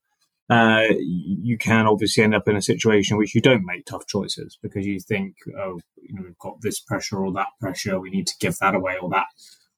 [0.48, 4.06] uh, you can obviously end up in a situation in which you don't make tough
[4.06, 8.10] choices because you think, oh, you know, we've got this pressure or that pressure, we
[8.10, 9.26] need to give that away or that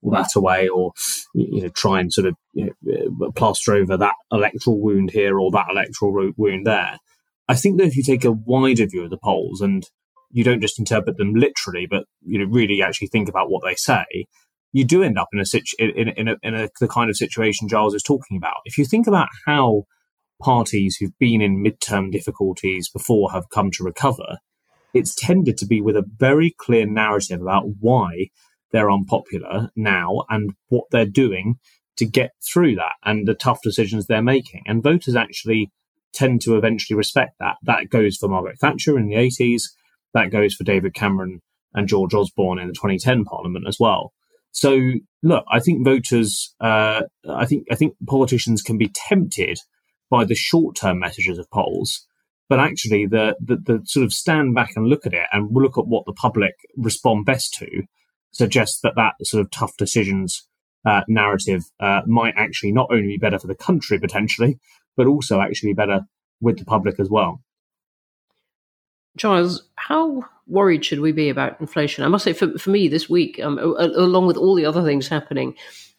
[0.02, 0.92] that away, or
[1.34, 5.38] you know, try and sort of you know, uh, plaster over that electoral wound here
[5.38, 6.98] or that electoral wound there.
[7.48, 9.84] I think that if you take a wider view of the polls and
[10.30, 13.74] you don't just interpret them literally, but you know really actually think about what they
[13.74, 14.04] say,
[14.72, 17.16] you do end up in a situ- in, in, a, in a, the kind of
[17.16, 18.56] situation Giles is talking about.
[18.64, 19.84] If you think about how
[20.42, 24.38] parties who've been in midterm difficulties before have come to recover,
[24.94, 28.28] it's tended to be with a very clear narrative about why
[28.72, 31.57] they're unpopular now and what they're doing
[31.96, 34.62] to get through that and the tough decisions they're making.
[34.66, 35.70] And voters actually
[36.12, 37.57] tend to eventually respect that.
[37.62, 39.64] That goes for Margaret Thatcher in the 80s.
[40.14, 41.40] That goes for David Cameron
[41.74, 44.12] and George Osborne in the 2010 Parliament as well.
[44.52, 49.59] So look, I think voters, uh, I think I think politicians can be tempted
[50.11, 52.07] by the short term messages of polls,
[52.48, 55.76] but actually the, the, the sort of stand back and look at it and look
[55.76, 57.83] at what the public respond best to
[58.32, 60.46] suggests that that sort of tough decisions
[60.84, 64.58] uh, narrative uh, might actually not only be better for the country potentially,
[64.96, 66.06] but also actually better
[66.40, 67.42] with the public as well.
[69.16, 72.04] Charles, how worried should we be about inflation?
[72.04, 75.08] I must say, for, for me this week, um, along with all the other things
[75.08, 75.54] happening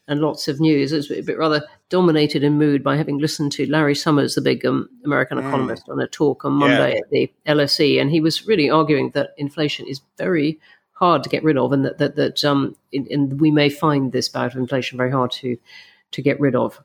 [0.07, 3.69] and lots of news, it's a bit rather dominated in mood by having listened to
[3.69, 5.47] Larry Summers, the big um, American mm.
[5.47, 6.99] economist, on a talk on Monday yeah.
[6.99, 10.59] at the LSE, and he was really arguing that inflation is very
[10.99, 14.29] hard to get rid of, and that that, that um, in, we may find this
[14.29, 15.57] bout of inflation very hard to
[16.12, 16.81] to get rid of.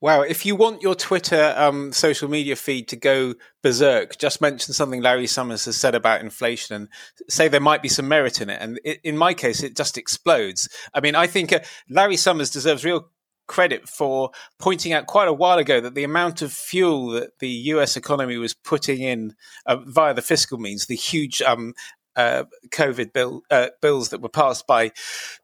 [0.00, 4.72] Wow, if you want your Twitter um, social media feed to go berserk, just mention
[4.72, 6.88] something Larry Summers has said about inflation and
[7.28, 8.62] say there might be some merit in it.
[8.62, 10.68] And it, in my case, it just explodes.
[10.94, 13.10] I mean, I think uh, Larry Summers deserves real
[13.48, 17.48] credit for pointing out quite a while ago that the amount of fuel that the
[17.48, 19.34] US economy was putting in
[19.66, 21.74] uh, via the fiscal means, the huge um,
[22.18, 24.90] uh, COVID bill, uh, bills that were passed by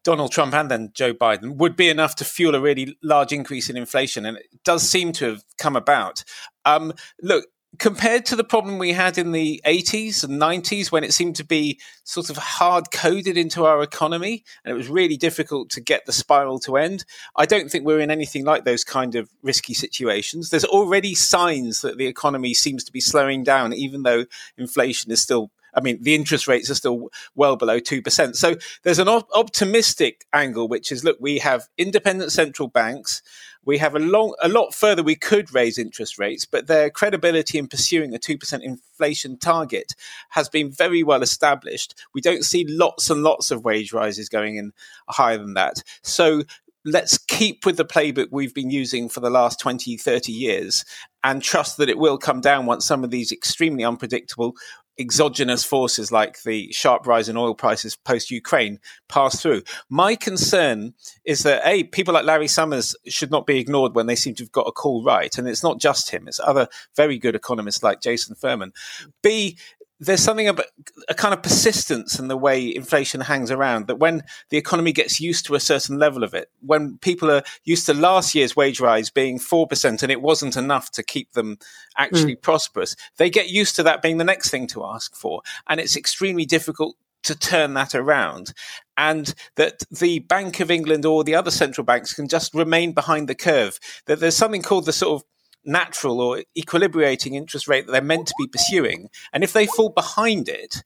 [0.03, 3.69] Donald Trump and then Joe Biden would be enough to fuel a really large increase
[3.69, 4.25] in inflation.
[4.25, 6.25] And it does seem to have come about.
[6.65, 7.45] Um, look,
[7.79, 11.45] compared to the problem we had in the 80s and 90s when it seemed to
[11.45, 16.05] be sort of hard coded into our economy and it was really difficult to get
[16.05, 17.03] the spiral to end
[17.35, 21.81] i don't think we're in anything like those kind of risky situations there's already signs
[21.81, 24.25] that the economy seems to be slowing down even though
[24.57, 28.35] inflation is still I mean, the interest rates are still well below 2%.
[28.35, 33.21] So there's an op- optimistic angle, which is look, we have independent central banks.
[33.65, 37.57] We have a long, a lot further we could raise interest rates, but their credibility
[37.57, 39.95] in pursuing a 2% inflation target
[40.29, 41.95] has been very well established.
[42.13, 44.71] We don't see lots and lots of wage rises going in
[45.09, 45.81] higher than that.
[46.03, 46.43] So
[46.85, 50.85] let's keep with the playbook we've been using for the last 20, 30 years
[51.23, 54.53] and trust that it will come down once some of these extremely unpredictable
[54.97, 58.79] exogenous forces like the sharp rise in oil prices post Ukraine
[59.09, 59.63] pass through.
[59.89, 60.93] My concern
[61.25, 64.43] is that A, people like Larry Summers should not be ignored when they seem to
[64.43, 65.37] have got a call right.
[65.37, 68.73] And it's not just him, it's other very good economists like Jason Furman.
[69.21, 69.57] B,
[69.99, 70.65] there's something about
[71.07, 75.21] a kind of persistence in the way inflation hangs around that when the economy gets
[75.21, 78.81] used to a certain level of it, when people are used to last year's wage
[78.81, 81.57] rise being 4% and it wasn't enough to keep them
[81.97, 82.41] actually mm.
[82.41, 85.41] prosperous, they get used to that being the next thing to ask for.
[85.67, 88.53] And it's extremely difficult to turn that around
[88.97, 93.27] and that the Bank of England or the other central banks can just remain behind
[93.27, 93.79] the curve.
[94.05, 95.27] That there's something called the sort of
[95.65, 99.09] natural or equilibrating interest rate that they're meant to be pursuing.
[99.33, 100.83] And if they fall behind it,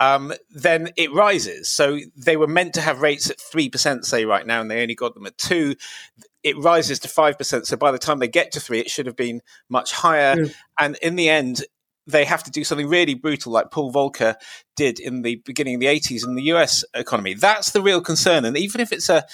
[0.00, 1.68] um, then it rises.
[1.68, 4.94] So they were meant to have rates at 3%, say, right now, and they only
[4.94, 5.76] got them at 2
[6.42, 7.66] It rises to 5%.
[7.66, 10.36] So by the time they get to 3 it should have been much higher.
[10.36, 10.54] Mm.
[10.78, 11.64] And in the end,
[12.06, 14.36] they have to do something really brutal like Paul Volcker
[14.74, 17.34] did in the beginning of the 80s in the US economy.
[17.34, 18.46] That's the real concern.
[18.46, 19.26] And even if it's a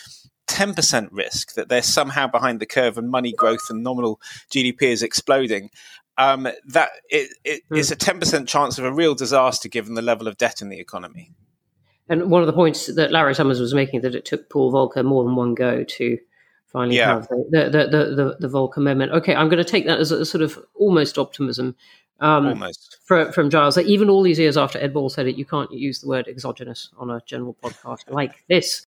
[0.46, 5.02] 10% risk that they're somehow behind the curve and money growth and nominal GDP is
[5.02, 5.70] exploding,
[6.18, 7.76] um, that it, it mm.
[7.76, 10.80] is a 10% chance of a real disaster given the level of debt in the
[10.80, 11.32] economy.
[12.09, 15.04] And one of the points that Larry Summers was making that it took Paul Volcker
[15.04, 16.18] more than one go to
[16.66, 17.14] finally yeah.
[17.14, 19.12] have the, the, the, the, the Volcker moment.
[19.12, 21.74] Okay, I'm going to take that as a sort of almost optimism.
[22.20, 22.98] Um, almost.
[23.04, 23.76] For, from Giles.
[23.76, 26.28] Like even all these years after Ed Balls said it, you can't use the word
[26.28, 28.87] exogenous on a general podcast like this.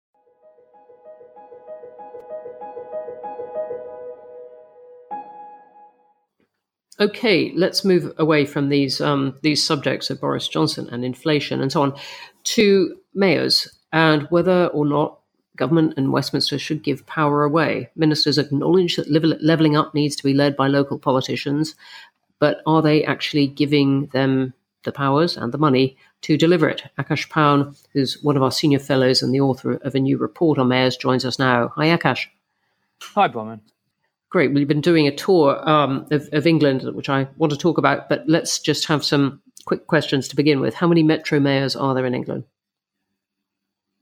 [7.01, 11.73] Okay, let's move away from these um, these subjects of Boris Johnson and inflation and
[11.73, 11.95] so on
[12.45, 15.19] to mayors and whether or not
[15.57, 17.89] government and Westminster should give power away.
[17.97, 21.75] Ministers acknowledge that leveling up needs to be led by local politicians,
[22.39, 26.83] but are they actually giving them the powers and the money to deliver it?
[26.99, 30.59] Akash Paun, who's one of our senior fellows and the author of a new report
[30.59, 31.69] on mayors, joins us now.
[31.77, 32.27] Hi, Akash.
[33.03, 33.61] Hi, Bronwen.
[34.31, 34.55] Great.
[34.55, 38.09] We've been doing a tour um, of, of, England, which I want to talk about,
[38.09, 40.73] but let's just have some quick questions to begin with.
[40.73, 42.45] How many metro mayors are there in England?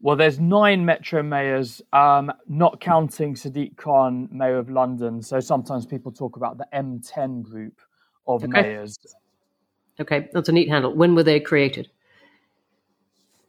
[0.01, 5.23] Well, there's nine metro mayors, um, not counting Sadiq Khan, mayor of London.
[5.23, 7.81] So sometimes people talk about the M10 group
[8.27, 8.63] of okay.
[8.63, 8.99] mayors.
[9.99, 10.95] Okay, that's a neat handle.
[10.95, 11.89] When were they created?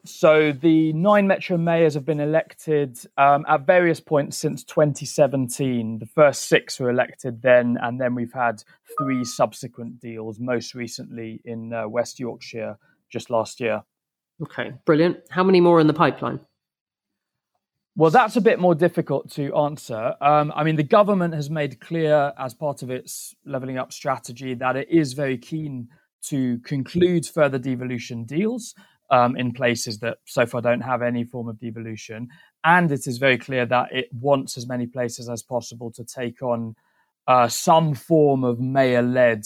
[0.06, 6.00] So the nine metro mayors have been elected um, at various points since 2017.
[6.00, 8.64] The first six were elected then, and then we've had
[8.98, 12.78] three subsequent deals, most recently in uh, West Yorkshire
[13.12, 13.84] just last year.
[14.42, 15.18] Okay, brilliant.
[15.30, 16.40] How many more in the pipeline?
[17.96, 20.14] Well, that's a bit more difficult to answer.
[20.22, 24.54] Um, I mean, the government has made clear as part of its levelling up strategy
[24.54, 25.90] that it is very keen
[26.22, 28.74] to conclude further devolution deals
[29.12, 32.28] um, in places that so far don't have any form of devolution.
[32.64, 36.42] And it is very clear that it wants as many places as possible to take
[36.42, 36.76] on
[37.28, 39.46] uh, some form of mayor led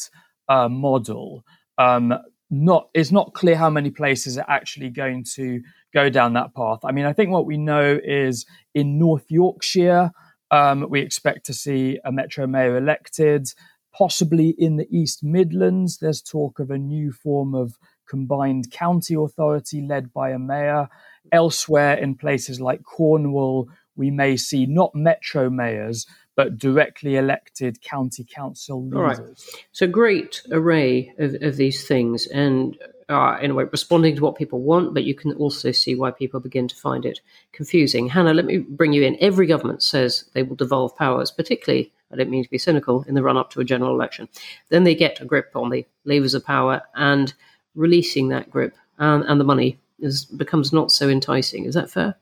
[0.49, 1.43] uh, model.
[1.77, 2.13] Um,
[2.49, 5.61] not it's not clear how many places are actually going to
[5.93, 6.79] go down that path.
[6.83, 10.11] I mean, I think what we know is in North Yorkshire,
[10.51, 13.47] um, we expect to see a metro mayor elected.
[13.95, 17.77] Possibly in the East Midlands, there's talk of a new form of
[18.07, 20.89] combined county authority led by a mayor.
[21.31, 28.23] Elsewhere, in places like Cornwall, we may see not metro mayors, but directly elected county
[28.23, 29.19] council leaders.
[29.19, 29.65] All right.
[29.71, 32.77] So, great array of, of these things, and
[33.09, 36.11] uh, in a way responding to what people want, but you can also see why
[36.11, 37.19] people begin to find it
[37.51, 38.09] confusing.
[38.09, 39.17] Hannah, let me bring you in.
[39.19, 43.15] Every government says they will devolve powers, particularly, I don't mean to be cynical, in
[43.15, 44.27] the run up to a general election.
[44.69, 47.33] Then they get a grip on the levers of power and
[47.75, 51.65] releasing that grip and, and the money is, becomes not so enticing.
[51.65, 52.15] Is that fair?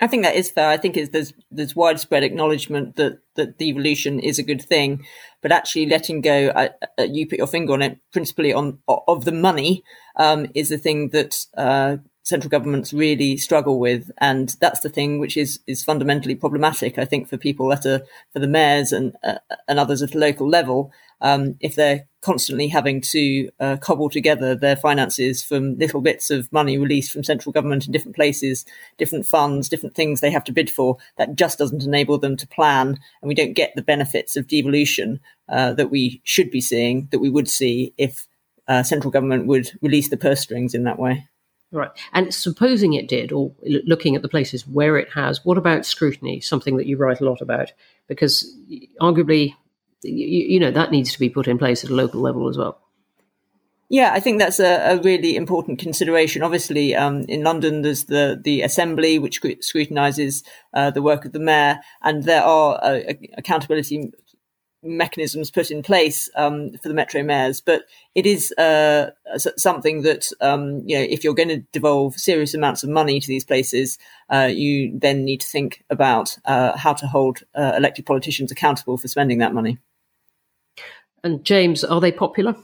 [0.00, 0.68] I think that is fair.
[0.68, 5.04] I think there's there's widespread acknowledgement that that devolution is a good thing,
[5.42, 6.68] but actually letting go, uh,
[6.98, 9.82] uh, you put your finger on it, principally on of the money,
[10.16, 15.18] um, is the thing that uh, central governments really struggle with, and that's the thing
[15.18, 16.96] which is is fundamentally problematic.
[16.98, 20.18] I think for people that are for the mayors and uh, and others at the
[20.18, 26.00] local level, um, if they're constantly having to uh, cobble together their finances from little
[26.00, 28.64] bits of money released from central government in different places,
[28.96, 32.46] different funds, different things they have to bid for, that just doesn't enable them to
[32.48, 32.98] plan.
[33.22, 37.20] And we don't get the benefits of devolution uh, that we should be seeing, that
[37.20, 38.26] we would see if
[38.66, 41.26] uh, central government would release the purse strings in that way.
[41.70, 41.90] Right.
[42.14, 46.40] And supposing it did, or looking at the places where it has, what about scrutiny?
[46.40, 47.72] Something that you write a lot about,
[48.08, 48.56] because
[49.00, 49.54] arguably
[50.02, 52.56] you, you know that needs to be put in place at a local level as
[52.56, 52.80] well.
[53.90, 56.42] Yeah, I think that's a, a really important consideration.
[56.42, 60.44] Obviously, um, in London, there's the the Assembly, which scrutinises
[60.74, 63.00] uh, the work of the mayor, and there are uh,
[63.38, 64.12] accountability
[64.82, 67.62] mechanisms put in place um, for the metro mayors.
[67.62, 67.84] But
[68.14, 72.82] it is uh, something that um, you know, if you're going to devolve serious amounts
[72.82, 77.06] of money to these places, uh, you then need to think about uh, how to
[77.06, 79.78] hold uh, elected politicians accountable for spending that money.
[81.24, 82.56] And James, are they popular?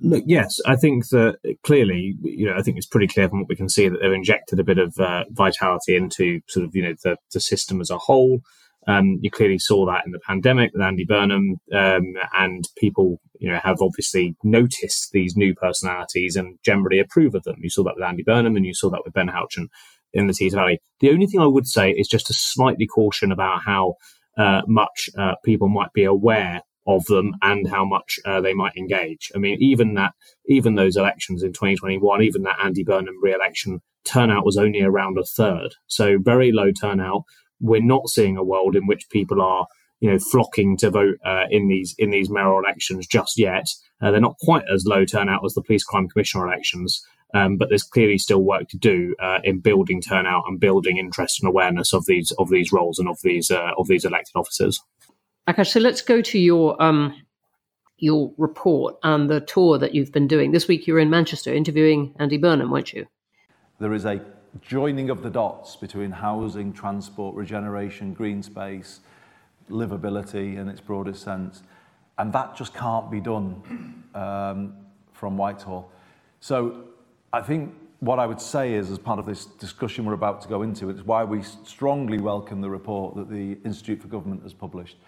[0.00, 3.48] Look, yes, I think that clearly, you know, I think it's pretty clear from what
[3.48, 6.82] we can see that they've injected a bit of uh, vitality into sort of, you
[6.82, 8.40] know, the, the system as a whole.
[8.86, 13.50] Um, you clearly saw that in the pandemic with Andy Burnham, um, and people, you
[13.50, 17.56] know, have obviously noticed these new personalities and generally approve of them.
[17.60, 19.66] You saw that with Andy Burnham, and you saw that with Ben Houchen
[20.12, 20.80] in the Tees Valley.
[21.00, 23.96] The only thing I would say is just a slightly caution about how
[24.38, 28.74] uh, much uh, people might be aware of them and how much uh, they might
[28.76, 29.30] engage.
[29.34, 30.12] I mean, even that,
[30.46, 35.24] even those elections in 2021, even that Andy Burnham re-election turnout was only around a
[35.24, 35.74] third.
[35.86, 37.24] So very low turnout.
[37.60, 39.66] We're not seeing a world in which people are,
[40.00, 43.68] you know, flocking to vote uh, in these in these mayoral elections just yet.
[44.00, 47.04] Uh, they're not quite as low turnout as the police crime commissioner elections.
[47.34, 51.42] Um, but there's clearly still work to do uh, in building turnout and building interest
[51.42, 54.80] and awareness of these of these roles and of these uh, of these elected officers.
[55.48, 57.22] Okay, so let's go to your um,
[57.96, 60.52] your report and the tour that you've been doing.
[60.52, 63.06] This week you're in Manchester interviewing Andy Burnham, weren't you?
[63.80, 64.20] There is a
[64.60, 69.00] joining of the dots between housing, transport, regeneration, green space,
[69.70, 71.62] livability in its broadest sense.
[72.18, 74.74] And that just can't be done um,
[75.14, 75.90] from Whitehall.
[76.40, 76.84] So
[77.32, 80.48] I think what I would say is, as part of this discussion we're about to
[80.48, 84.52] go into, it's why we strongly welcome the report that the Institute for Government has
[84.52, 84.98] published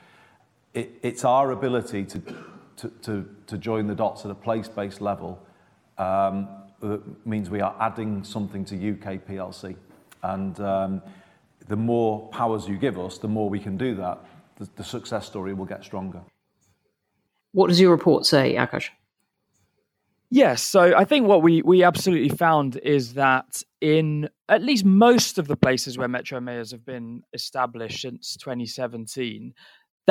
[0.74, 2.22] it, it's our ability to,
[2.76, 5.44] to, to, to join the dots at a place-based level
[5.98, 6.48] um,
[6.80, 9.76] that means we are adding something to UK PLC.
[10.22, 11.02] And um,
[11.68, 14.24] the more powers you give us, the more we can do that,
[14.56, 16.20] the, the success story will get stronger.
[17.52, 18.88] What does your report say, Akash?
[20.32, 25.38] Yes, so I think what we, we absolutely found is that in at least most
[25.38, 29.52] of the places where metro mayors have been established since 2017,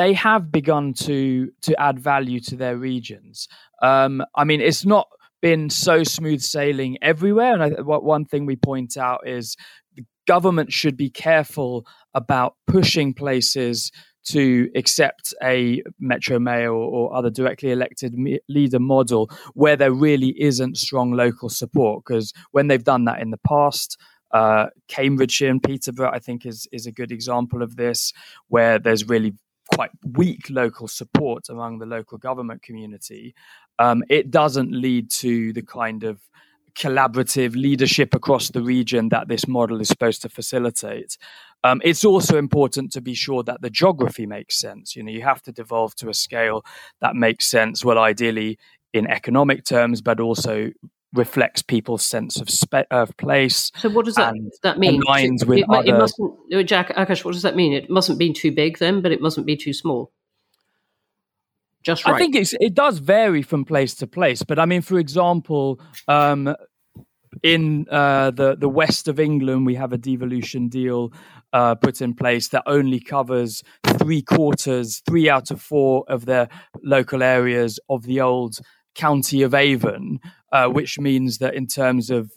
[0.00, 3.48] they have begun to to add value to their regions.
[3.82, 5.08] Um, I mean, it's not
[5.42, 9.56] been so smooth sailing everywhere, and I, one thing we point out is
[9.94, 13.92] the government should be careful about pushing places
[14.28, 18.14] to accept a metro mayor or, other directly elected
[18.48, 23.30] leader model where there really isn't strong local support because when they've done that in
[23.30, 23.98] the past
[24.32, 28.12] uh, Cambridgeshire and Peterborough, I think, is is a good example of this,
[28.48, 29.34] where there's really
[29.74, 33.34] quite weak local support among the local government community,
[33.78, 36.20] um, it doesn't lead to the kind of
[36.74, 41.16] collaborative leadership across the region that this model is supposed to facilitate.
[41.64, 44.96] Um, it's also important to be sure that the geography makes sense.
[44.96, 46.64] You know, you have to devolve to a scale
[47.00, 47.84] that makes sense.
[47.84, 48.58] Well, ideally
[48.92, 50.70] in economic terms, but also
[51.12, 53.72] reflects people's sense of spe- of place.
[53.76, 55.02] So what does that that mean?
[55.02, 55.88] Aligns with it, other...
[55.88, 57.24] it mustn't, uh, Jack Akash.
[57.24, 57.72] What does that mean?
[57.72, 60.12] It mustn't be too big then, but it mustn't be too small.
[61.82, 62.14] Just right.
[62.14, 65.80] I think it's, it does vary from place to place, but I mean, for example,
[66.08, 66.54] um,
[67.42, 71.12] in uh, the the west of England, we have a devolution deal
[71.52, 73.62] uh, put in place that only covers
[73.98, 76.48] three quarters, three out of four of the
[76.82, 78.58] local areas of the old
[78.94, 80.20] county of Avon,
[80.52, 82.32] uh, which means that in terms of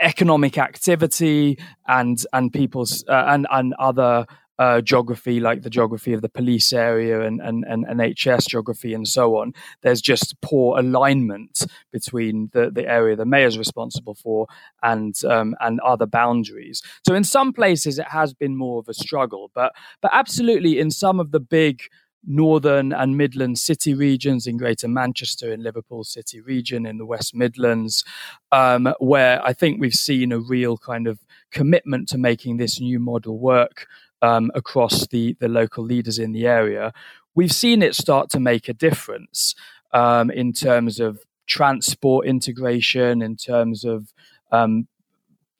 [0.00, 4.26] economic activity and and people's uh, and and other
[4.58, 9.06] uh, geography, like the geography of the police area and, and, and NHS geography and
[9.06, 9.52] so on.
[9.82, 14.46] There's just poor alignment between the, the area the mayor is responsible for
[14.82, 16.82] and um, and other boundaries.
[17.06, 20.90] So in some places it has been more of a struggle, but but absolutely in
[20.90, 21.82] some of the big
[22.26, 27.34] northern and midland city regions in greater manchester and liverpool city region in the west
[27.34, 28.04] midlands
[28.52, 31.18] um, where i think we've seen a real kind of
[31.50, 33.86] commitment to making this new model work
[34.22, 36.92] um, across the, the local leaders in the area,
[37.34, 39.54] we've seen it start to make a difference
[39.92, 44.12] um, in terms of transport integration, in terms of
[44.50, 44.88] um,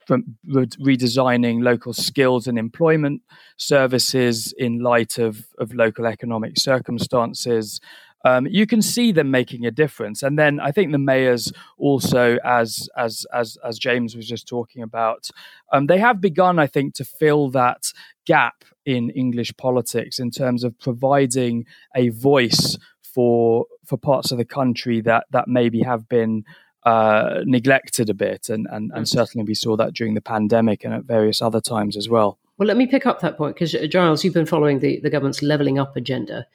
[0.07, 3.23] from redesigning local skills and employment
[3.57, 7.81] services in light of, of local economic circumstances.
[8.25, 10.23] Um, you can see them making a difference.
[10.23, 14.83] And then I think the mayors also, as as as as James was just talking
[14.83, 15.29] about,
[15.73, 17.93] um, they have begun, I think, to fill that
[18.27, 24.45] gap in English politics in terms of providing a voice for for parts of the
[24.45, 26.45] country that that maybe have been
[26.87, 30.95] uh, neglected a bit, and, and and certainly we saw that during the pandemic and
[30.95, 32.39] at various other times as well.
[32.59, 35.11] Well, let me pick up that point because uh, Giles, you've been following the, the
[35.11, 36.47] government's levelling up agenda.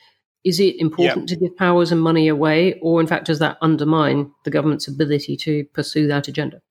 [0.46, 4.32] Is it important to give powers and money away, or in fact, does that undermine
[4.46, 6.62] the government's ability to pursue that agenda?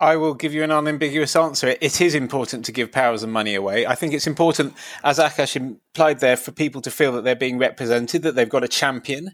[0.00, 1.74] I will give you an unambiguous answer.
[1.80, 3.84] It is important to give powers and money away.
[3.84, 7.58] I think it's important, as Akash implied there, for people to feel that they're being
[7.58, 9.32] represented, that they've got a champion,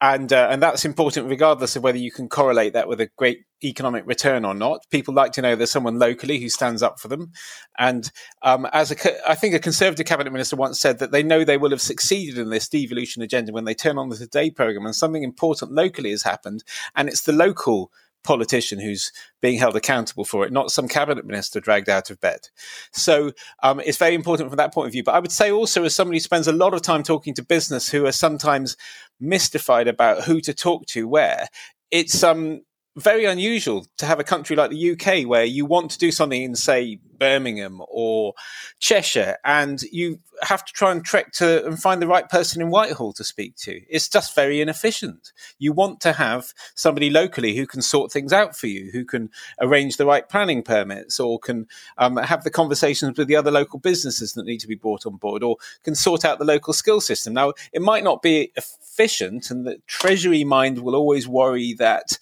[0.00, 3.44] and uh, and that's important regardless of whether you can correlate that with a great
[3.64, 4.86] economic return or not.
[4.90, 7.32] People like to know there's someone locally who stands up for them,
[7.78, 8.10] and
[8.42, 11.56] um, as a, I think a conservative cabinet minister once said that they know they
[11.56, 14.94] will have succeeded in this devolution agenda when they turn on the Today program, and
[14.94, 16.62] something important locally has happened,
[16.94, 17.90] and it's the local
[18.24, 22.48] politician who's being held accountable for it, not some cabinet minister dragged out of bed.
[22.92, 25.04] So um, it's very important from that point of view.
[25.04, 27.44] But I would say also, as somebody who spends a lot of time talking to
[27.44, 28.76] business who are sometimes
[29.20, 31.48] mystified about who to talk to where,
[31.90, 32.62] it's um,
[32.98, 36.42] very unusual to have a country like the UK where you want to do something
[36.42, 38.34] in, say, Birmingham or
[38.78, 42.70] Cheshire, and you have to try and trek to and find the right person in
[42.70, 43.80] Whitehall to speak to.
[43.88, 45.32] It's just very inefficient.
[45.58, 49.30] You want to have somebody locally who can sort things out for you, who can
[49.60, 51.66] arrange the right planning permits, or can
[51.98, 55.16] um, have the conversations with the other local businesses that need to be brought on
[55.16, 57.34] board, or can sort out the local skill system.
[57.34, 62.18] Now, it might not be efficient, and the Treasury mind will always worry that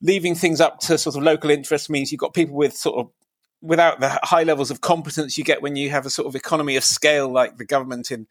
[0.00, 3.10] leaving things up to sort of local interest means you've got people with sort of
[3.60, 6.76] without the high levels of competence you get when you have a sort of economy
[6.76, 8.26] of scale like the government in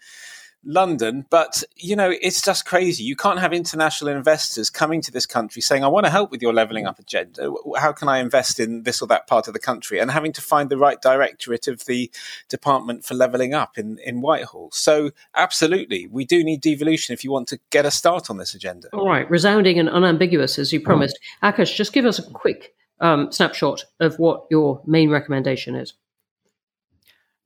[0.68, 1.26] London.
[1.30, 3.04] But, you know, it's just crazy.
[3.04, 6.42] You can't have international investors coming to this country saying, I want to help with
[6.42, 7.52] your levelling up agenda.
[7.78, 10.00] How can I invest in this or that part of the country?
[10.00, 12.12] And having to find the right directorate of the
[12.50, 14.70] Department for Levelling Up in, in Whitehall.
[14.74, 18.54] So, absolutely, we do need devolution if you want to get a start on this
[18.54, 18.90] agenda.
[18.94, 19.30] All right.
[19.32, 21.18] Resounding and unambiguous, as you promised.
[21.42, 25.94] Akash, just give us a quick um, snapshot of what your main recommendation is.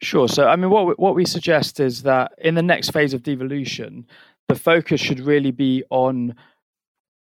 [0.02, 0.28] Sure.
[0.28, 3.22] So, I mean, what we, what we suggest is that in the next phase of
[3.22, 4.08] devolution,
[4.48, 6.36] the focus should really be on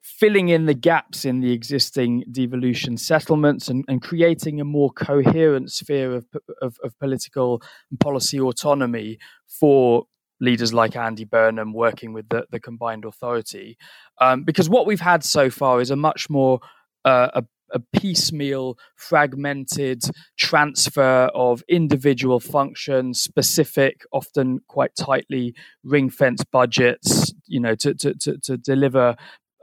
[0.02, 5.72] filling in the gaps in the existing devolution settlements and, and creating a more coherent
[5.72, 6.26] sphere of,
[6.62, 7.62] of, of, political
[7.92, 10.06] and policy autonomy for
[10.42, 13.78] leaders like Andy Burnham working with the, the combined authority.
[14.22, 16.60] Um, because what we've had so far is a much more
[17.06, 17.44] uh, a
[17.74, 20.04] a piecemeal, fragmented
[20.38, 25.54] transfer of individual functions, specific, often quite tightly
[25.84, 29.16] ring fenced budgets, you know, to, to, to, to deliver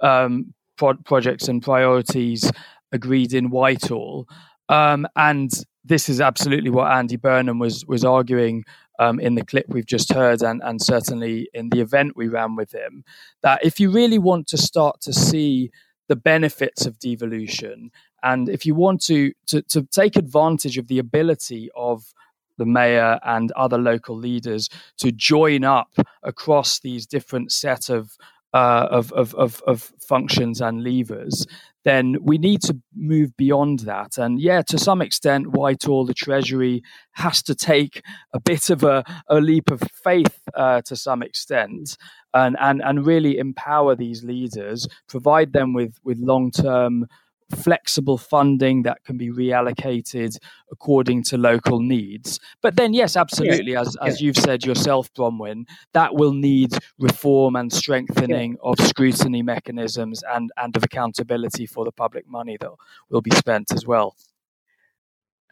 [0.03, 2.51] um, pro- projects and priorities
[2.93, 4.29] agreed in Whitehall.
[4.69, 5.51] Um, and
[5.85, 8.65] this is absolutely what Andy Burnham was was arguing
[8.99, 12.57] um, in the clip we've just heard, and, and certainly in the event we ran
[12.57, 13.05] with him.
[13.43, 15.71] That if you really want to start to see
[16.09, 17.91] the benefits of devolution.
[18.23, 22.13] And if you want to, to, to take advantage of the ability of
[22.59, 25.91] the mayor and other local leaders to join up
[26.23, 28.17] across these different set of
[28.55, 31.47] uh, of, of, of, of, functions and levers,
[31.85, 34.19] then we need to move beyond that.
[34.19, 36.83] And yeah, to some extent, Whitehall, the Treasury,
[37.13, 41.97] has to take a bit of a, a leap of faith uh, to some extent
[42.35, 47.07] and, and, and really empower these leaders, provide them with, with long term
[47.55, 50.37] flexible funding that can be reallocated
[50.73, 52.41] according to local needs.
[52.61, 53.83] But then, yes, absolutely, yeah.
[53.83, 54.27] as, as yeah.
[54.27, 58.71] you've said yourself, Bronwen, that will need reform and strengthening yeah.
[58.71, 62.71] of scrutiny mechanisms and, and of accountability for the public money that
[63.11, 64.17] will be spent as well.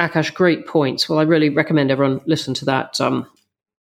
[0.01, 1.09] Akash, great points.
[1.09, 3.27] Well, I really recommend everyone listen to that um,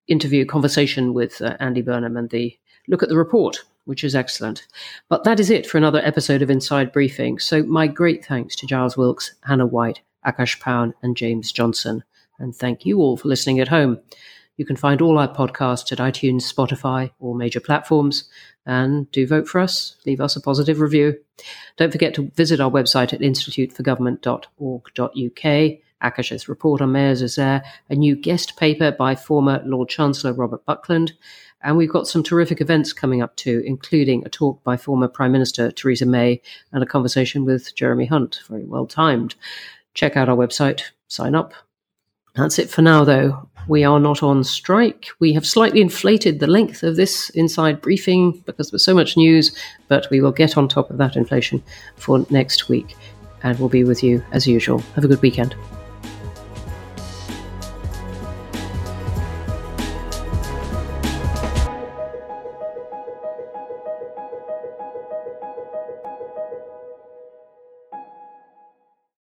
[0.06, 2.56] interview conversation with uh, Andy Burnham and the
[2.86, 4.66] look at the report, which is excellent.
[5.09, 7.39] But that is it for another episode of Inside Briefing.
[7.39, 12.03] So my great thanks to Giles Wilkes, Hannah White, Akash Paun, and James Johnson.
[12.39, 14.01] And thank you all for listening at home.
[14.57, 18.28] You can find all our podcasts at iTunes, Spotify, or major platforms.
[18.66, 19.97] And do vote for us.
[20.07, 21.18] Leave us a positive review.
[21.76, 25.78] Don't forget to visit our website at instituteforgovernment.org.uk.
[26.03, 27.62] Akash's report on mayors is there.
[27.91, 31.12] A new guest paper by former Lord Chancellor Robert Buckland.
[31.64, 35.32] And we've got some terrific events coming up too, including a talk by former Prime
[35.32, 36.40] Minister Theresa May
[36.72, 38.40] and a conversation with Jeremy Hunt.
[38.48, 39.34] Very well timed.
[39.94, 41.54] Check out our website, sign up,
[42.34, 43.48] that's it for now, though.
[43.68, 45.06] We are not on strike.
[45.20, 49.56] We have slightly inflated the length of this inside briefing because there's so much news,
[49.88, 51.62] but we will get on top of that inflation
[51.96, 52.96] for next week
[53.42, 54.80] and we'll be with you as usual.
[54.94, 55.54] Have a good weekend.